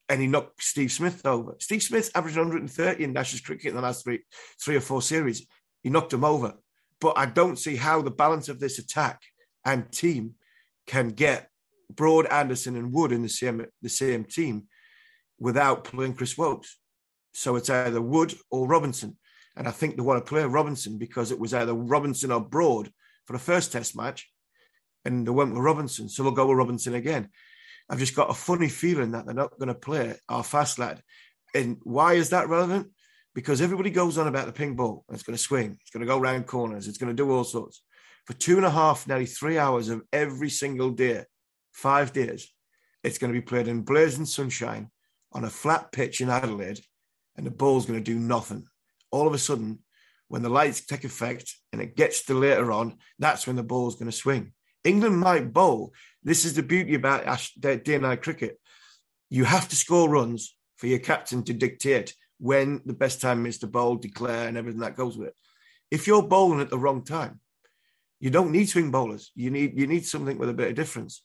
[0.09, 1.55] and he knocked Steve Smith over.
[1.59, 4.21] Steve Smith averaged 130 in Ashes cricket in the last three
[4.63, 5.47] three or four series.
[5.83, 6.55] He knocked him over.
[7.01, 9.21] But I don't see how the balance of this attack
[9.65, 10.35] and team
[10.87, 11.49] can get
[11.91, 14.67] Broad, Anderson, and Wood in the same the same team
[15.39, 16.79] without playing Chris Woakes.
[17.33, 19.17] So it's either Wood or Robinson.
[19.57, 22.91] And I think they want to play Robinson because it was either Robinson or Broad
[23.27, 24.29] for the first test match.
[25.05, 26.09] And they went with Robinson.
[26.09, 27.29] So they'll go with Robinson again.
[27.89, 31.03] I've just got a funny feeling that they're not going to play our fast lad.
[31.55, 32.89] And why is that relevant?
[33.35, 35.05] Because everybody goes on about the pink ball.
[35.11, 35.79] It's going to swing.
[35.81, 36.89] It's going to go round corners.
[36.89, 37.83] It's going to do all sorts.
[38.27, 41.25] For two and a half, nearly three hours of every single day,
[41.73, 42.53] five days,
[43.03, 44.91] it's going to be played in blazing sunshine
[45.33, 46.81] on a flat pitch in Adelaide,
[47.37, 48.67] and the ball's going to do nothing.
[49.11, 49.79] All of a sudden,
[50.29, 53.95] when the lights take effect and it gets to later on, that's when the ball's
[53.95, 54.53] going to swing.
[54.89, 55.93] England might bowl.
[56.25, 57.25] This is the beauty about
[57.61, 58.59] day and night cricket.
[59.31, 63.59] You have to score runs for your captain to dictate when the best time is
[63.59, 65.35] to bowl, declare, and everything that goes with it.
[65.91, 67.41] If you're bowling at the wrong time,
[68.21, 69.31] you don't need swing bowlers.
[69.35, 71.23] You need you need something with a bit of difference,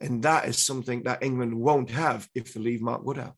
[0.00, 3.36] and that is something that England won't have if they leave Mark Wood out.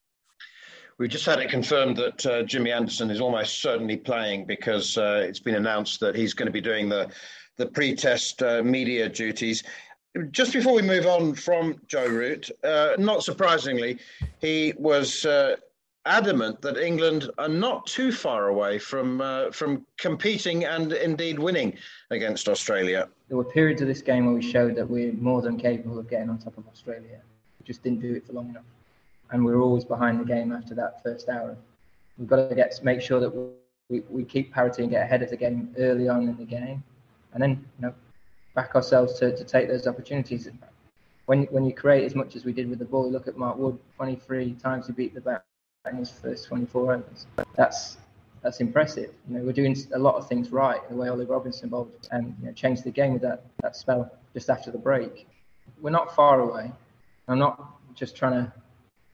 [0.98, 5.22] We've just had it confirmed that uh, Jimmy Anderson is almost certainly playing because uh,
[5.28, 7.10] it's been announced that he's going to be doing the
[7.56, 9.62] the pre-test uh, media duties.
[10.30, 13.98] Just before we move on from Joe Root, uh, not surprisingly,
[14.40, 15.56] he was uh,
[16.06, 21.76] adamant that England are not too far away from uh, from competing and indeed winning
[22.10, 23.08] against Australia.
[23.28, 26.08] There were periods of this game where we showed that we're more than capable of
[26.08, 27.20] getting on top of Australia.
[27.60, 28.64] We just didn't do it for long enough,
[29.32, 31.56] and we were always behind the game after that first hour.
[32.16, 33.32] We've got to get make sure that
[33.88, 36.82] we, we keep parity and get ahead of the game early on in the game,
[37.36, 37.94] and then you know
[38.54, 40.48] back ourselves to, to take those opportunities.
[41.26, 43.58] When when you create as much as we did with the ball, look at Mark
[43.58, 45.44] Wood, 23 times he beat the bat
[45.90, 47.26] in his first 24 overs.
[47.54, 47.98] That's
[48.42, 49.10] that's impressive.
[49.28, 52.34] You know, we're doing a lot of things right the way Ollie Robinson bowled and
[52.40, 55.28] you know, changed the game with that, that spell just after the break.
[55.82, 56.72] We're not far away.
[57.28, 58.52] I'm not just trying to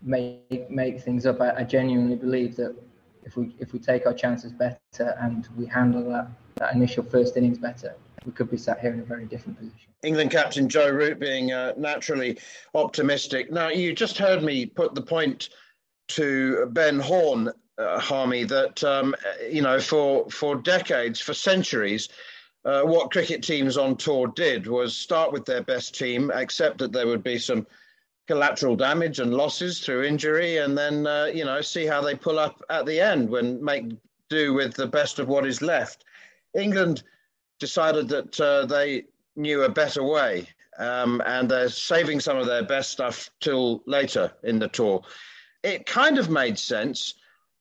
[0.01, 1.41] make make things up.
[1.41, 2.77] I, I genuinely believe that
[3.25, 7.37] if we if we take our chances better and we handle that, that initial first
[7.37, 9.91] innings better, we could be sat here in a very different position.
[10.03, 12.39] England captain Joe Root being uh, naturally
[12.75, 13.53] optimistic.
[13.53, 15.51] Now, you just heard me put the point
[16.09, 19.15] to Ben Horne, uh, Harmy, that um,
[19.51, 22.09] you know for for decades, for centuries,
[22.65, 26.93] uh, what cricket teams on tour did was start with their best team, accept that
[26.93, 27.67] there would be some
[28.27, 32.39] collateral damage and losses through injury, and then uh, you know see how they pull
[32.39, 33.85] up at the end when make
[34.29, 36.05] do with the best of what is left.
[36.55, 37.03] England
[37.63, 39.05] decided that uh, they
[39.37, 40.47] knew a better way,
[40.79, 45.03] um, and they're saving some of their best stuff till later in the tour
[45.63, 47.15] it kind of made sense.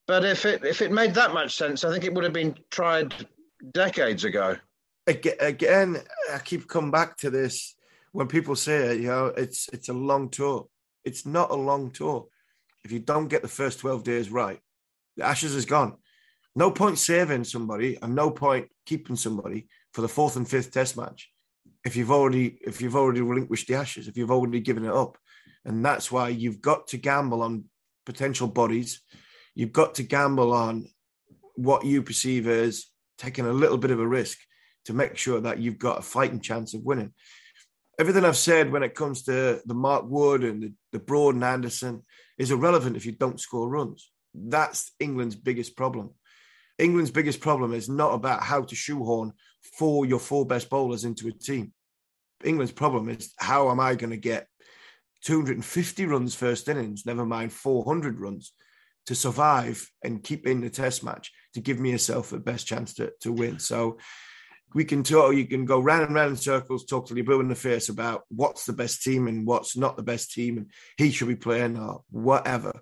[0.08, 2.56] But if it if it made that much sense, I think it would have been
[2.70, 3.14] tried
[3.72, 4.58] decades ago.
[5.08, 5.98] Again,
[6.32, 7.76] I keep coming back to this
[8.12, 10.68] when people say, you know, it's it's a long tour.
[11.06, 12.28] It's not a long tour.
[12.84, 14.60] If you don't get the first twelve days right,
[15.18, 15.96] the Ashes is gone.
[16.56, 20.98] No point saving somebody, and no point keeping somebody for the fourth and fifth Test
[20.98, 21.30] match
[21.84, 25.18] if you've already if you've already relinquished the Ashes, if you've already given it up,
[25.66, 27.66] and that's why you've got to gamble on
[28.06, 29.02] potential bodies.
[29.56, 30.88] You've got to gamble on
[31.56, 32.86] what you perceive as
[33.18, 34.38] taking a little bit of a risk
[34.86, 37.14] to make sure that you've got a fighting chance of winning.
[38.00, 41.44] Everything I've said when it comes to the Mark Wood and the, the Broad and
[41.44, 42.04] Anderson
[42.38, 44.10] is irrelevant if you don't score runs.
[44.34, 46.12] That's England's biggest problem.
[46.82, 49.34] England's biggest problem is not about how to shoehorn
[49.78, 51.74] four your four best bowlers into a team.
[52.44, 54.48] England's problem is how am I going to get
[55.24, 58.54] 250 runs first innings, never mind 400 runs,
[59.06, 63.14] to survive and keep in the test match to give myself the best chance to,
[63.22, 63.60] to win.
[63.60, 64.00] So
[64.74, 67.42] we can talk, you can go round and round in circles, talk to you're blue
[67.42, 70.72] in the face about what's the best team and what's not the best team and
[70.98, 72.82] he should be playing or whatever.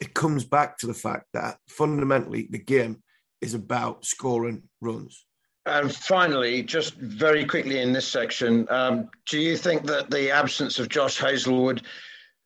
[0.00, 3.02] It comes back to the fact that fundamentally the game
[3.40, 5.24] is about scoring runs.
[5.66, 10.78] And finally, just very quickly in this section, um, do you think that the absence
[10.78, 11.82] of Josh Hazlewood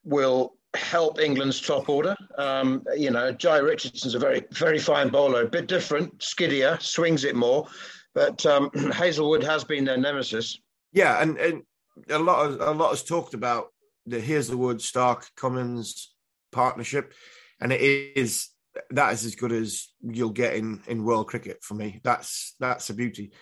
[0.05, 2.17] will help England's top order?
[2.37, 7.23] Um, you know, Jhye Richardson's a very, very fine bowler, a bit different, skiddier, swings
[7.23, 7.69] it more,
[8.15, 10.59] but um, Hazlewood has been their nemesis.
[10.93, 11.63] Yeah, and, and
[12.11, 13.69] a lot of a lot is talked about
[14.07, 16.13] the Hazlewood Starc Cummins
[16.51, 17.13] partnership,
[17.61, 18.49] and it is
[18.91, 22.01] that is as good as you'll get in in world cricket for me.
[22.03, 23.33] That's that's a beauty.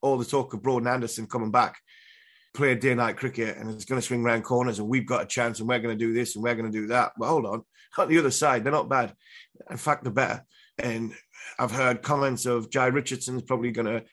[0.00, 1.76] All the talk of Broad and Anderson coming back,
[2.54, 5.26] play day night cricket, and it's going to swing round corners, and we've got a
[5.26, 7.12] chance, and we're going to do this, and we're going to do that.
[7.16, 7.62] But hold on,
[7.98, 9.14] on the other side, they're not bad.
[9.70, 10.44] In fact, they're better.
[10.78, 11.12] And
[11.58, 14.04] I've heard comments of Jhye Richardson's probably going to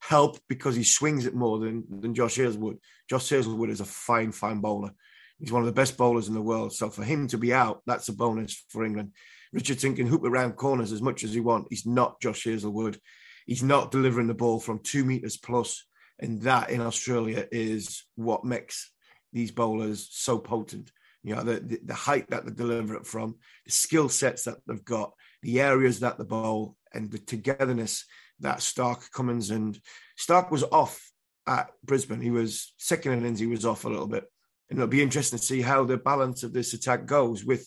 [0.00, 2.78] help because he swings it more than than Josh Hazlewood.
[3.08, 4.90] Josh Hazlewood is a fine, fine bowler.
[5.38, 6.72] He's one of the best bowlers in the world.
[6.72, 9.12] So for him to be out, that's a bonus for England.
[9.56, 11.68] Richardson can hoop around corners as much as he wants.
[11.70, 13.00] He's not Josh Hazlewood.
[13.46, 15.82] He's not delivering the ball from two meters plus,
[16.18, 18.92] and that in Australia is what makes
[19.32, 20.92] these bowlers so potent.
[21.22, 24.58] You know, the, the, the height that they deliver it from, the skill sets that
[24.66, 28.04] they've got, the areas that the bowl, and the togetherness
[28.40, 29.80] that Starc, Cummins and
[30.20, 31.00] Starc was off
[31.46, 32.20] at Brisbane.
[32.20, 34.24] He was second innings, he was off a little bit.
[34.68, 37.66] And it'll be interesting to see how the balance of this attack goes with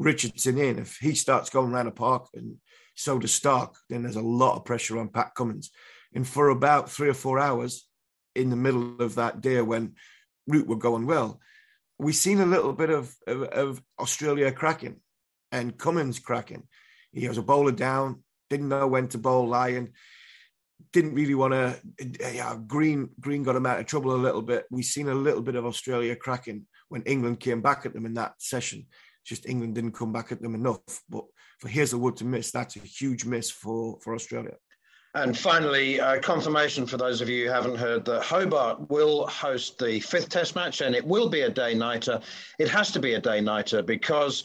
[0.00, 0.78] Richardson in.
[0.78, 2.56] If he starts going around the park and
[2.94, 5.70] so does Starc, then there's a lot of pressure on Pat Cummins.
[6.14, 7.86] And for about three or four hours
[8.34, 9.94] in the middle of that day when
[10.46, 11.38] Root were going well,
[11.98, 14.96] we've seen a little bit of, of, of Australia cracking
[15.52, 16.66] and Cummins cracking.
[17.12, 19.92] He was a bowler down, didn't know when to bowl Lyon,
[20.92, 21.78] didn't really want to.
[22.20, 24.64] Yeah, Green Green got him out of trouble a little bit.
[24.70, 28.14] We've seen a little bit of Australia cracking when England came back at them in
[28.14, 28.86] that session.
[29.24, 31.02] Just England didn't come back at them enough.
[31.08, 31.24] But
[31.58, 34.54] for Hazlewood to miss, that's a huge miss for for Australia.
[35.14, 39.76] And finally, uh, confirmation for those of you who haven't heard that Hobart will host
[39.78, 42.20] the fifth Test match, and it will be a day nighter.
[42.60, 44.44] It has to be a day nighter because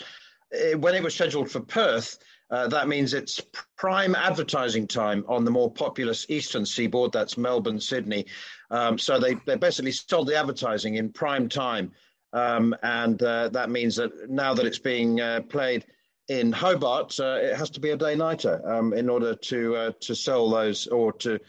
[0.53, 2.17] uh, when it was scheduled for Perth,
[2.49, 3.41] uh, that means it's
[3.77, 7.11] prime advertising time on the more populous eastern seaboard.
[7.11, 8.25] That's Melbourne, Sydney.
[8.71, 11.91] Um, so they, they basically sold the advertising in prime time.
[12.35, 15.85] Um, and uh, that means that now that it's being uh, played
[16.27, 19.91] in Hobart, uh, it has to be a day nighter um, in order to uh,
[20.01, 21.39] to sell those or to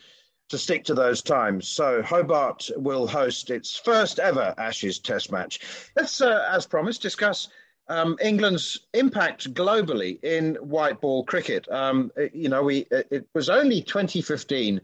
[0.49, 1.67] to stick to those times.
[1.67, 5.59] So Hobart will host its first ever Ashes Test match.
[5.97, 7.49] Let's, uh, as promised, discuss
[7.89, 11.69] um, England's impact globally in white ball cricket.
[11.69, 14.81] Um, you know, we it, it, was only 2015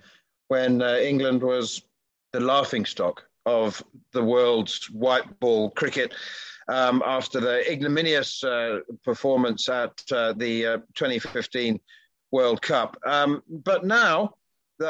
[0.49, 1.83] when uh, England was
[2.33, 3.83] the laughing stock of
[4.13, 6.15] the world's white ball cricket
[6.69, 11.81] um, after the ignominious uh, performance at uh, the uh, 2015
[12.31, 12.97] World Cup.
[13.05, 14.35] Um, but now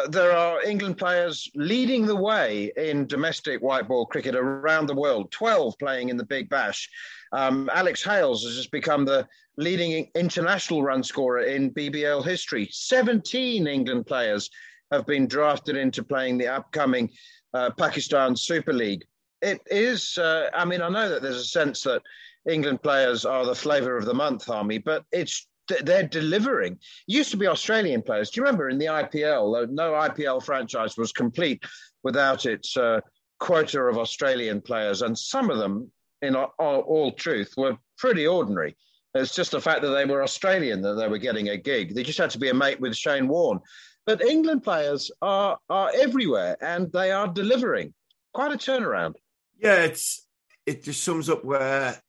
[0.09, 5.31] there are England players leading the way in domestic white ball cricket around the world,
[5.33, 6.89] 12 playing in the Big Bash.
[7.33, 9.27] Um, Alex Hales has just become the
[9.57, 12.69] leading international run scorer in BBL history.
[12.71, 14.51] 17 England players
[14.91, 17.11] have been drafted into playing the upcoming
[17.55, 19.05] uh, Pakistan Super League.
[19.41, 22.03] It is, uh, I mean, I know that there's a sense that
[22.49, 25.47] England players are the flavour of the month, Harmy, but it's
[25.85, 26.73] they're delivering.
[26.73, 28.31] It used to be Australian players.
[28.31, 29.71] Do you remember in the IPL?
[29.71, 31.63] No IPL franchise was complete
[32.03, 33.01] without its uh,
[33.39, 35.91] quota of Australian players, and some of them,
[36.21, 38.77] in all, all, truth, were pretty ordinary.
[39.15, 41.95] It's just the fact that they were Australian that they were getting a gig.
[41.95, 43.61] They just had to be a mate with Shane Warne.
[44.07, 47.95] But England players are are everywhere, and they are delivering.
[48.35, 49.15] Quite a turnaround.
[49.59, 50.27] Yeah, it's
[50.67, 52.01] it just sums up where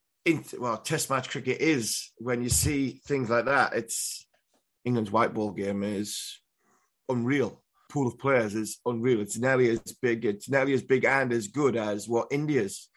[0.58, 3.74] well, Test match cricket is when you see things like that.
[3.74, 4.26] It's
[4.86, 6.40] England's white ball game is
[7.10, 7.62] unreal.
[7.92, 9.22] Pool of players is unreal.
[9.22, 10.26] It's nearly as big.
[10.26, 12.90] It's nearly as big and as good as what India's,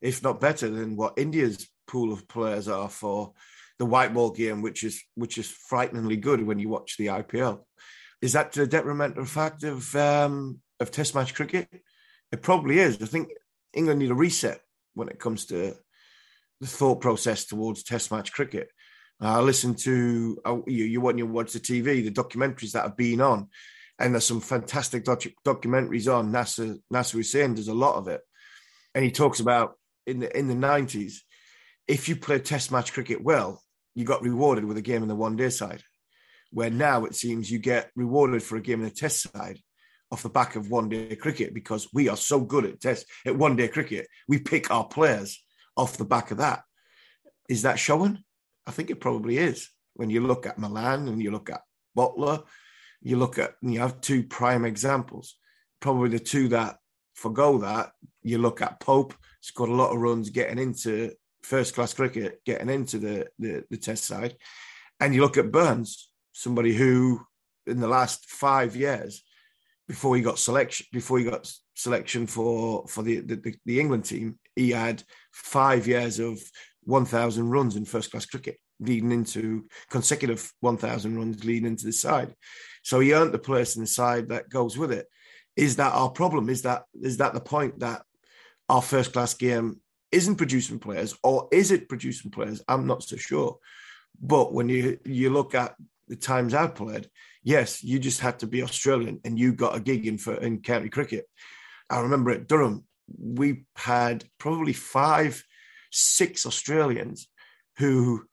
[0.00, 3.32] if not better than what India's pool of players are for
[3.78, 7.60] the white ball game, which is which is frighteningly good when you watch the IPL.
[8.22, 11.68] Is that the detrimental fact of um, of Test match cricket?
[12.32, 13.00] It probably is.
[13.02, 13.30] I think
[13.72, 14.60] England need a reset
[14.94, 15.74] when it comes to
[16.60, 18.68] the thought process towards Test match cricket.
[19.22, 22.82] Uh, I listen to uh, you, you when you watch the TV, the documentaries that
[22.82, 23.48] have been on,
[23.98, 26.32] and there's some fantastic docu- documentaries on.
[26.32, 26.78] NASA.
[26.90, 28.20] Nasser Hussain does a lot of it,
[28.94, 29.74] and he talks about
[30.06, 31.24] in the in the nineties,
[31.88, 33.62] if you play Test match cricket well,
[33.94, 35.82] you got rewarded with a game in the one day side.
[36.52, 39.60] Where now it seems you get rewarded for a game in the Test side
[40.10, 43.36] off the back of one day cricket because we are so good at Test at
[43.36, 44.08] one day cricket.
[44.28, 45.42] We pick our players
[45.76, 46.62] off the back of that.
[47.48, 48.18] Is that showing?
[48.66, 49.68] I think it probably is.
[49.94, 51.62] When you look at Malan and you look at
[51.96, 52.44] Buttler,
[53.02, 55.36] you look at you have two prime examples.
[55.80, 56.76] Probably the two that
[57.14, 57.92] forgo that.
[58.22, 62.68] You look at Pope, scored a lot of runs getting into first class cricket, getting
[62.68, 64.36] into the, the, the test side.
[65.00, 67.20] And you look at Burns, somebody who
[67.66, 69.22] in the last five years
[69.86, 74.38] before he got selection before he got selection for for the the, the England team,
[74.54, 75.02] he had
[75.32, 76.40] five years of
[76.84, 82.34] 1,000 runs in first class cricket, leading into consecutive 1,000 runs leading into the side.
[82.82, 85.06] So he earned the place in the side that goes with it.
[85.56, 86.48] Is that our problem?
[86.48, 88.02] Is that is that the point that
[88.68, 89.80] our first class game
[90.12, 92.62] isn't producing players, or is it producing players?
[92.68, 93.58] I'm not so sure.
[94.20, 95.74] But when you you look at
[96.10, 97.08] the times I've played,
[97.42, 100.60] yes, you just had to be Australian and you got a gig in for in
[100.60, 101.24] county cricket.
[101.88, 102.84] I remember at Durham,
[103.16, 105.42] we had probably five,
[105.92, 107.28] six Australians
[107.78, 108.24] who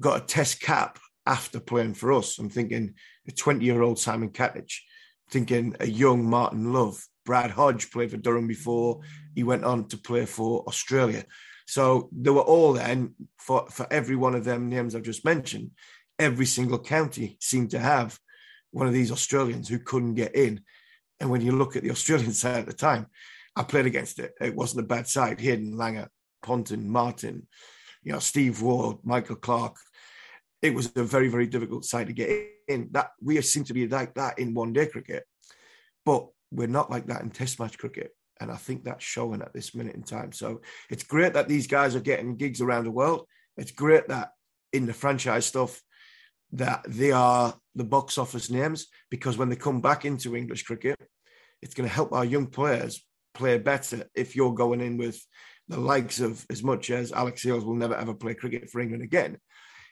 [0.00, 2.38] got a test cap after playing for us.
[2.38, 2.94] I'm thinking
[3.28, 4.78] a 20 year old Simon Katich,
[5.30, 7.06] thinking a young Martin Love.
[7.24, 9.00] Brad Hodge played for Durham before
[9.36, 11.24] he went on to play for Australia.
[11.66, 13.08] So they were all there.
[13.38, 15.70] For, for every one of them names I've just mentioned,
[16.20, 18.18] every single county seemed to have
[18.70, 20.60] one of these Australians who couldn't get in.
[21.18, 23.06] And when you look at the Australian side at the time,
[23.56, 24.32] I played against it.
[24.40, 25.40] It wasn't a bad side.
[25.40, 26.08] Hayden Langer,
[26.42, 27.48] Ponting, Martyn,
[28.04, 29.78] you know, Steve Waugh, Michael Clarke.
[30.62, 32.30] It was a very, very difficult side to get
[32.68, 32.90] in.
[32.92, 35.24] That we seem to be like that in one day cricket,
[36.04, 38.14] but we're not like that in Test match cricket.
[38.40, 40.32] And I think that's showing at this minute in time.
[40.32, 40.60] So
[40.90, 43.26] it's great that these guys are getting gigs around the world.
[43.56, 44.30] It's great that
[44.72, 45.82] in the franchise stuff,
[46.52, 50.98] that they are the box office names because when they come back into English cricket,
[51.62, 55.24] it's going to help our young players play better if you're going in with
[55.68, 59.04] the likes of as much as Alex Hales will never ever play cricket for England
[59.04, 59.38] again.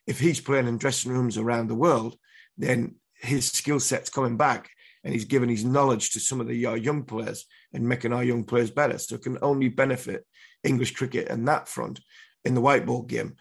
[0.06, 2.16] If he's playing in dressing rooms around the world,
[2.56, 4.70] then his skill set's coming back
[5.04, 8.24] and he's giving his knowledge to some of the uh, young players and making our
[8.24, 8.98] young players better.
[8.98, 10.26] So it can only benefit
[10.64, 12.00] English cricket and that front
[12.44, 13.36] in the white ball game.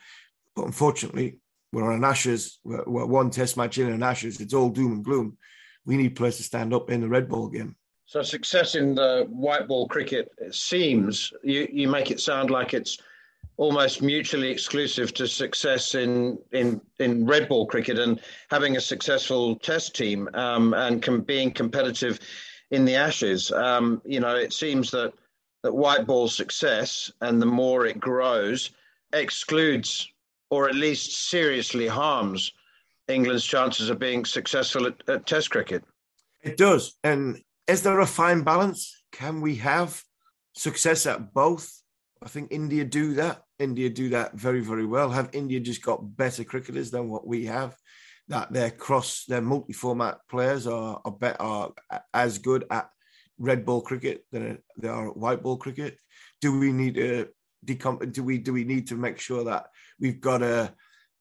[0.56, 1.40] But unfortunately,
[1.78, 5.06] we're on Ashes, we're, we're one test match in an Ashes, it's all doom and
[5.06, 5.38] gloom.
[5.86, 7.76] We need players to stand up in the red ball game.
[8.06, 12.98] So success in the white ball cricket seems you, you make it sound like it's
[13.58, 19.56] almost mutually exclusive to success in in in red ball cricket and having a successful
[19.58, 22.20] test team um, and com- being competitive
[22.72, 23.52] in the Ashes.
[23.52, 25.14] Um, you know, it seems that
[25.64, 28.72] that white ball success and the more it grows
[29.14, 30.08] excludes
[30.50, 32.52] or at least seriously harms
[33.08, 35.84] England's chances of being successful at, at Test cricket.
[36.44, 36.98] It does.
[37.04, 39.04] And is there a fine balance?
[39.12, 40.02] Can we have
[40.54, 41.72] success at both?
[42.22, 43.44] I think India do that.
[43.60, 45.10] India do that very, very well.
[45.10, 47.76] Have India just got better cricketers than what we have?
[48.28, 51.72] That their cross, their multi-format players are are, better, are
[52.14, 52.90] as good at
[53.40, 55.98] red ball cricket than they are white ball cricket.
[56.42, 57.30] Do we need to
[57.66, 59.68] decom- Do we do we need to make sure that
[60.00, 60.74] we've got a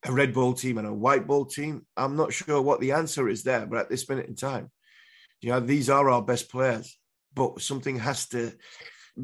[0.04, 1.86] a red ball team and a white ball team?
[1.96, 4.70] I'm not sure what the answer is there, but at this minute in time,
[5.40, 6.98] you know, these are our best players.
[7.34, 8.52] But something has to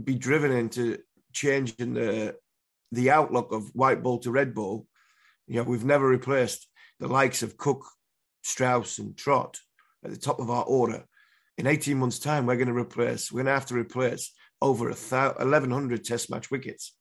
[0.05, 0.99] be driven into
[1.33, 2.37] changing the
[2.91, 4.87] the outlook of white ball to red ball.
[5.47, 6.69] You know, we've never replaced
[7.01, 7.85] the likes of Cook,
[8.43, 9.59] Strauss, and Trott
[10.05, 11.05] at the top of our order.
[11.59, 14.87] In 18 months' time, we're going to replace, we're going to have to replace over
[14.87, 16.95] a 1,100 test match wickets.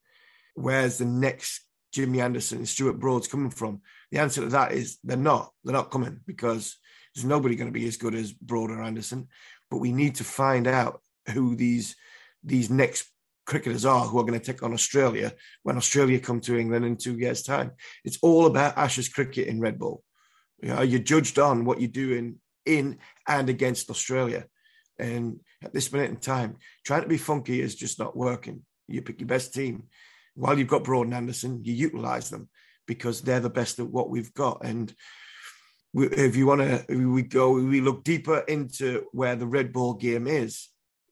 [0.56, 1.62] Where's the next
[1.92, 3.82] Jimmy Anderson and Stuart Broad's coming from?
[4.12, 5.52] The answer to that is they're not.
[5.64, 6.78] They're not coming because
[7.14, 9.28] there's nobody going to be as good as Broad or Anderson.
[9.70, 11.02] But we need to find out
[11.34, 11.96] who these
[12.44, 13.08] these next
[13.46, 15.34] cricketers are who are going to take on Australia
[15.64, 17.72] when Australia come to England in two years' time.
[18.04, 20.04] It's all about Ashes cricket in red ball.
[20.62, 24.46] You know, you're judged on what you're doing in and against Australia.
[25.00, 28.62] And at this minute in time, trying to be funky is just not working.
[28.88, 29.84] You pick your best team
[30.36, 32.50] while you've got Broad and Anderson, you utilize them
[32.88, 34.66] because they're the best at what we've got.
[34.66, 34.94] And
[35.94, 40.28] if you want to, we go, we look deeper into where the red ball game
[40.28, 40.70] is.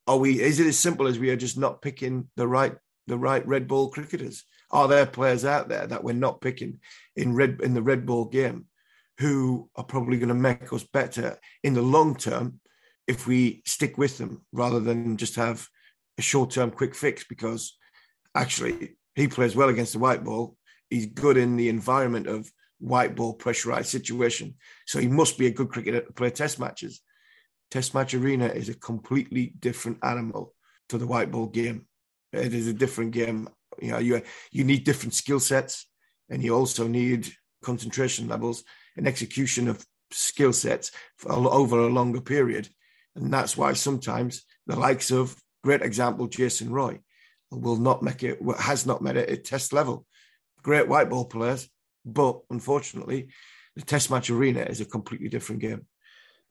[0.08, 0.42] Are we?
[0.42, 2.76] Is it as simple as we are just not picking the right
[3.08, 4.44] the right red ball cricketers?
[4.72, 6.80] Are there players out there that we're not picking
[7.16, 8.66] in red in the red ball game
[9.20, 12.60] who are probably going to make us better in the long term
[13.08, 15.68] if we stick with them rather than just have
[16.18, 17.24] a short term quick fix?
[17.24, 17.78] Because
[18.36, 20.56] actually, he plays well against the white ball.
[20.90, 24.56] He's good in the environment of white ball pressurized situation.
[24.86, 27.02] So he must be a good cricketer to play test matches.
[27.70, 30.56] Test match arena is a completely different animal
[30.90, 31.86] to the white ball game.
[32.34, 33.50] It is a different game.
[33.80, 35.88] You know, you you need different skill sets,
[36.30, 37.32] and you also need
[37.64, 38.64] concentration levels
[38.98, 40.92] and execution of skill sets
[41.28, 42.70] over a longer period.
[43.16, 47.00] And that's why sometimes the likes of great example Jason Roy
[47.52, 50.06] will not make it, what has not met it at test level.
[50.62, 51.70] Great white ball players,
[52.06, 53.30] but unfortunately,
[53.76, 55.86] the test match arena is a completely different game.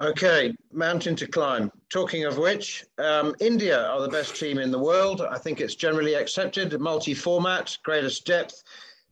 [0.01, 1.73] Okay, mountain to climb.
[1.91, 5.23] Talking of which, um, India are the best team in the world.
[5.23, 6.79] I think it's generally accepted.
[6.81, 8.63] Multi format, greatest depth,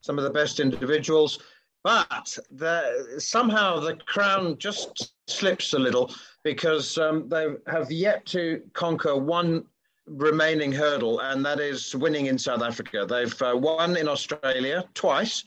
[0.00, 1.40] some of the best individuals.
[1.82, 6.12] But the, somehow the crown just slips a little
[6.44, 9.64] because um, they have yet to conquer one
[10.06, 13.06] remaining hurdle, and that is winning in South Africa.
[13.08, 15.44] They've uh, won in Australia twice,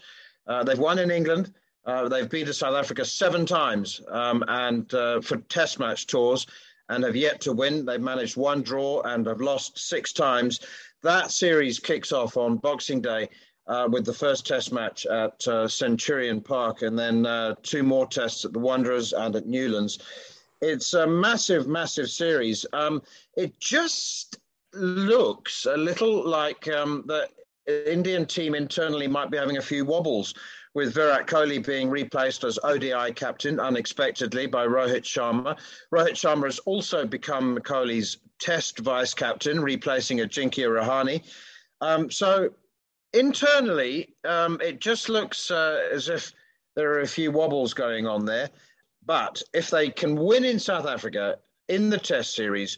[0.47, 1.53] uh, they've won in England
[1.86, 6.45] uh, they've beaten South Africa seven times um, and uh, for test match tours
[6.89, 7.86] and have yet to win.
[7.86, 10.60] They've managed one draw and have lost six times.
[11.01, 13.30] That series kicks off on Boxing Day
[13.68, 18.05] uh, with the first test match at uh, Centurion Park and then uh, two more
[18.05, 19.99] tests at the Wanderers and at Newlands.
[20.62, 22.66] It's a massive, massive series.
[22.74, 23.01] Um,
[23.38, 24.38] it just
[24.74, 27.28] looks a little like um, the
[27.92, 30.34] Indian team internally might be having a few wobbles
[30.74, 35.58] with Virat Kohli being replaced as ODI captain unexpectedly by Rohit Sharma.
[35.94, 41.24] Rohit Sharma has also become Kohli's test vice captain, replacing Ajinkya Rahane.
[41.82, 42.50] Um, so
[43.14, 46.32] internally, um, it just looks uh, as if
[46.76, 48.50] there are a few wobbles going on there.
[49.06, 52.78] But if they can win in South Africa in the test series,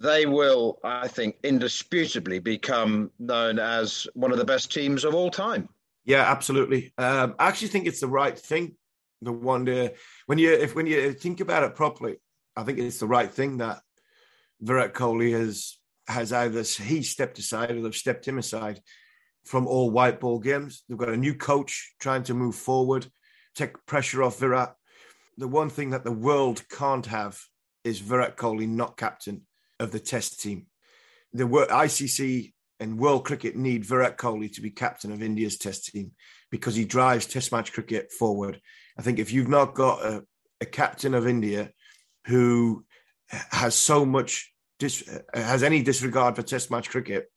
[0.00, 5.30] they will, I think, indisputably become known as one of the best teams of all
[5.30, 5.68] time.
[6.06, 6.94] Yeah, absolutely.
[6.96, 8.76] Um, I actually think it's the right thing.
[9.22, 9.66] The one
[10.24, 12.16] when you if when you think about it properly,
[12.56, 13.80] I think it's the right thing that
[14.62, 15.76] Virat Kohli has
[16.08, 18.80] has either he stepped aside or they've stepped him aside
[19.44, 20.84] from all white ball games.
[20.88, 23.06] They've got a new coach trying to move forward,
[23.54, 24.74] take pressure off Virat.
[25.36, 27.38] The one thing that the world can't have
[27.84, 29.42] is Virat Kohli not captain
[29.80, 30.66] of the Test team.
[31.32, 36.12] The ICC and world cricket need Virat Kohli to be captain of India's test team
[36.50, 38.60] because he drives test match cricket forward.
[38.98, 40.24] I think if you've not got a,
[40.60, 41.70] a captain of India
[42.26, 42.84] who
[43.28, 47.30] has so much dis, has any disregard for test match cricket,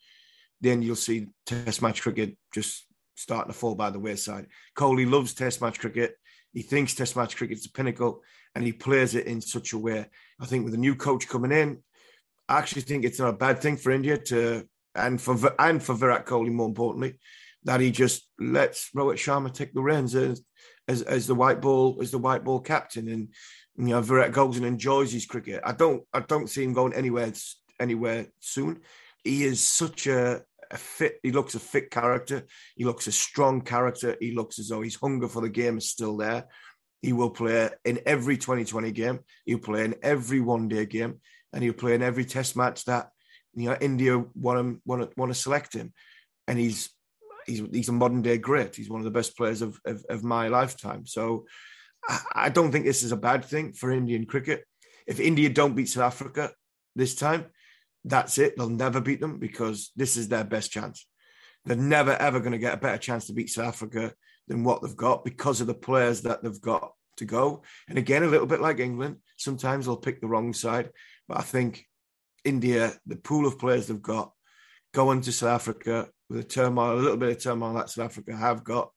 [0.62, 2.86] then you'll see test match cricket just
[3.16, 4.48] starting to fall by the wayside.
[4.76, 6.16] Kohli loves test match cricket.
[6.54, 8.22] He thinks test match cricket is the pinnacle
[8.56, 10.06] and he plays it in such a way.
[10.40, 11.84] I think with a new coach coming in,
[12.50, 15.96] I actually think it's not a bad thing for India to and for and for
[15.96, 17.16] Virat Kohli more importantly,
[17.64, 20.42] that he just lets Rohit Sharma take the reins as,
[20.88, 23.30] as as the white ball as the white ball captain, and
[23.78, 25.62] you know Virat goes and enjoys his cricket.
[25.66, 27.32] I don't I don't see him going anywhere
[27.80, 28.82] anywhere soon.
[29.24, 31.20] He is such a, a fit.
[31.24, 32.46] He looks a fit character.
[32.76, 34.18] He looks a strong character.
[34.20, 36.46] He looks as though his hunger for the game is still there.
[37.02, 39.20] He will play in every 2020 game.
[39.46, 41.20] He'll play in every one day game,
[41.54, 43.10] and he'll play in every test match that
[43.56, 45.94] you know, India want to want to want to select him,
[46.48, 46.90] and he's
[47.46, 48.76] he's he's a modern day great.
[48.76, 51.06] He's one of the best players of of, of my lifetime.
[51.06, 51.46] So
[52.08, 54.66] I, I don't think this is a bad thing for Indian cricket.
[55.06, 56.52] If India don't beat South Africa
[56.96, 57.46] this time,
[58.04, 58.58] that's it.
[58.58, 61.06] They'll never beat them because this is their best chance.
[61.66, 64.14] They're never ever going to get a better chance to beat South Africa
[64.48, 67.64] than what they've got because of the players that they've got to go.
[67.88, 70.90] And again, a little bit like England, sometimes they'll pick the wrong side.
[71.28, 71.86] But I think
[72.44, 74.32] India, the pool of players they've got,
[74.94, 78.36] going to South Africa with a turmoil, a little bit of turmoil that South Africa
[78.36, 78.92] have got,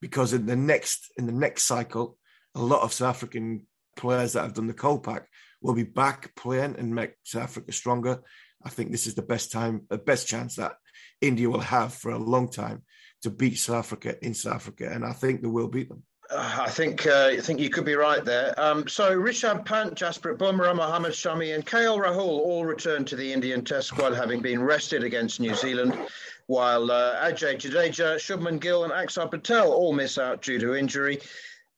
[0.00, 2.16] because in the next in the next cycle,
[2.54, 5.24] a lot of South African players that have done the Kolpak
[5.62, 8.22] will be back playing and make South Africa stronger.
[8.64, 10.76] I think this is the best time, the best chance that
[11.20, 12.82] India will have for a long time
[13.22, 16.02] to beat South Africa in South Africa, and I think they will beat them.
[16.30, 18.58] Uh, I think uh, I think you could be right there.
[18.58, 23.32] Um, so Rishabh Pant, Jasprit Bumrah, Mohammad Shami, and KL Rahul all returned to the
[23.32, 25.96] Indian Test squad, having been rested against New Zealand,
[26.46, 31.20] while uh, Ajay Jadeja, Shubman Gill, and Axar Patel all miss out due to injury.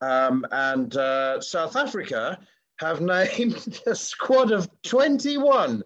[0.00, 2.38] Um, and uh, South Africa
[2.76, 5.82] have named a squad of 21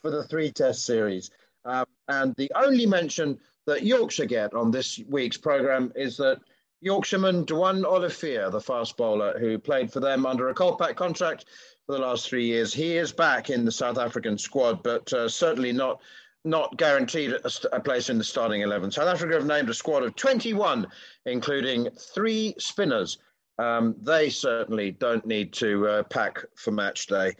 [0.00, 1.30] for the three Test series.
[1.64, 6.40] Um, and the only mention that Yorkshire get on this week's programme is that
[6.80, 11.46] Yorkshireman Duanne Olivier, the fast bowler who played for them under a Kolpak contract
[11.86, 12.74] for the last three years.
[12.74, 16.00] He is back in the South African squad, but uh, certainly not
[16.44, 18.92] not guaranteed a, a, place in the starting 11.
[18.92, 20.86] South Africa have named a squad of 21,
[21.24, 23.18] including three spinners.
[23.58, 27.34] Um, they certainly don't need to uh, pack for match day.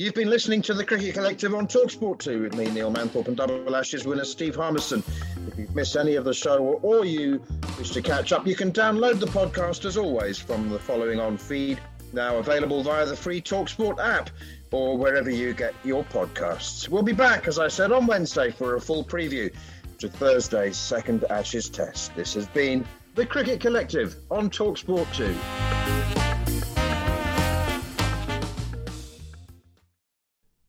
[0.00, 3.36] You've been listening to the Cricket Collective on Talksport 2 with me, Neil Manthorp, and
[3.36, 5.02] Double Ashes winner Steve Harmison.
[5.48, 7.42] If you've missed any of the show or you
[7.76, 11.36] wish to catch up, you can download the podcast as always from the following on
[11.36, 11.80] feed,
[12.12, 14.30] now available via the free Talksport app
[14.70, 16.88] or wherever you get your podcasts.
[16.88, 19.52] We'll be back, as I said, on Wednesday for a full preview
[19.98, 22.14] to Thursday's second Ashes test.
[22.14, 22.86] This has been
[23.16, 26.27] the Cricket Collective on Talksport 2.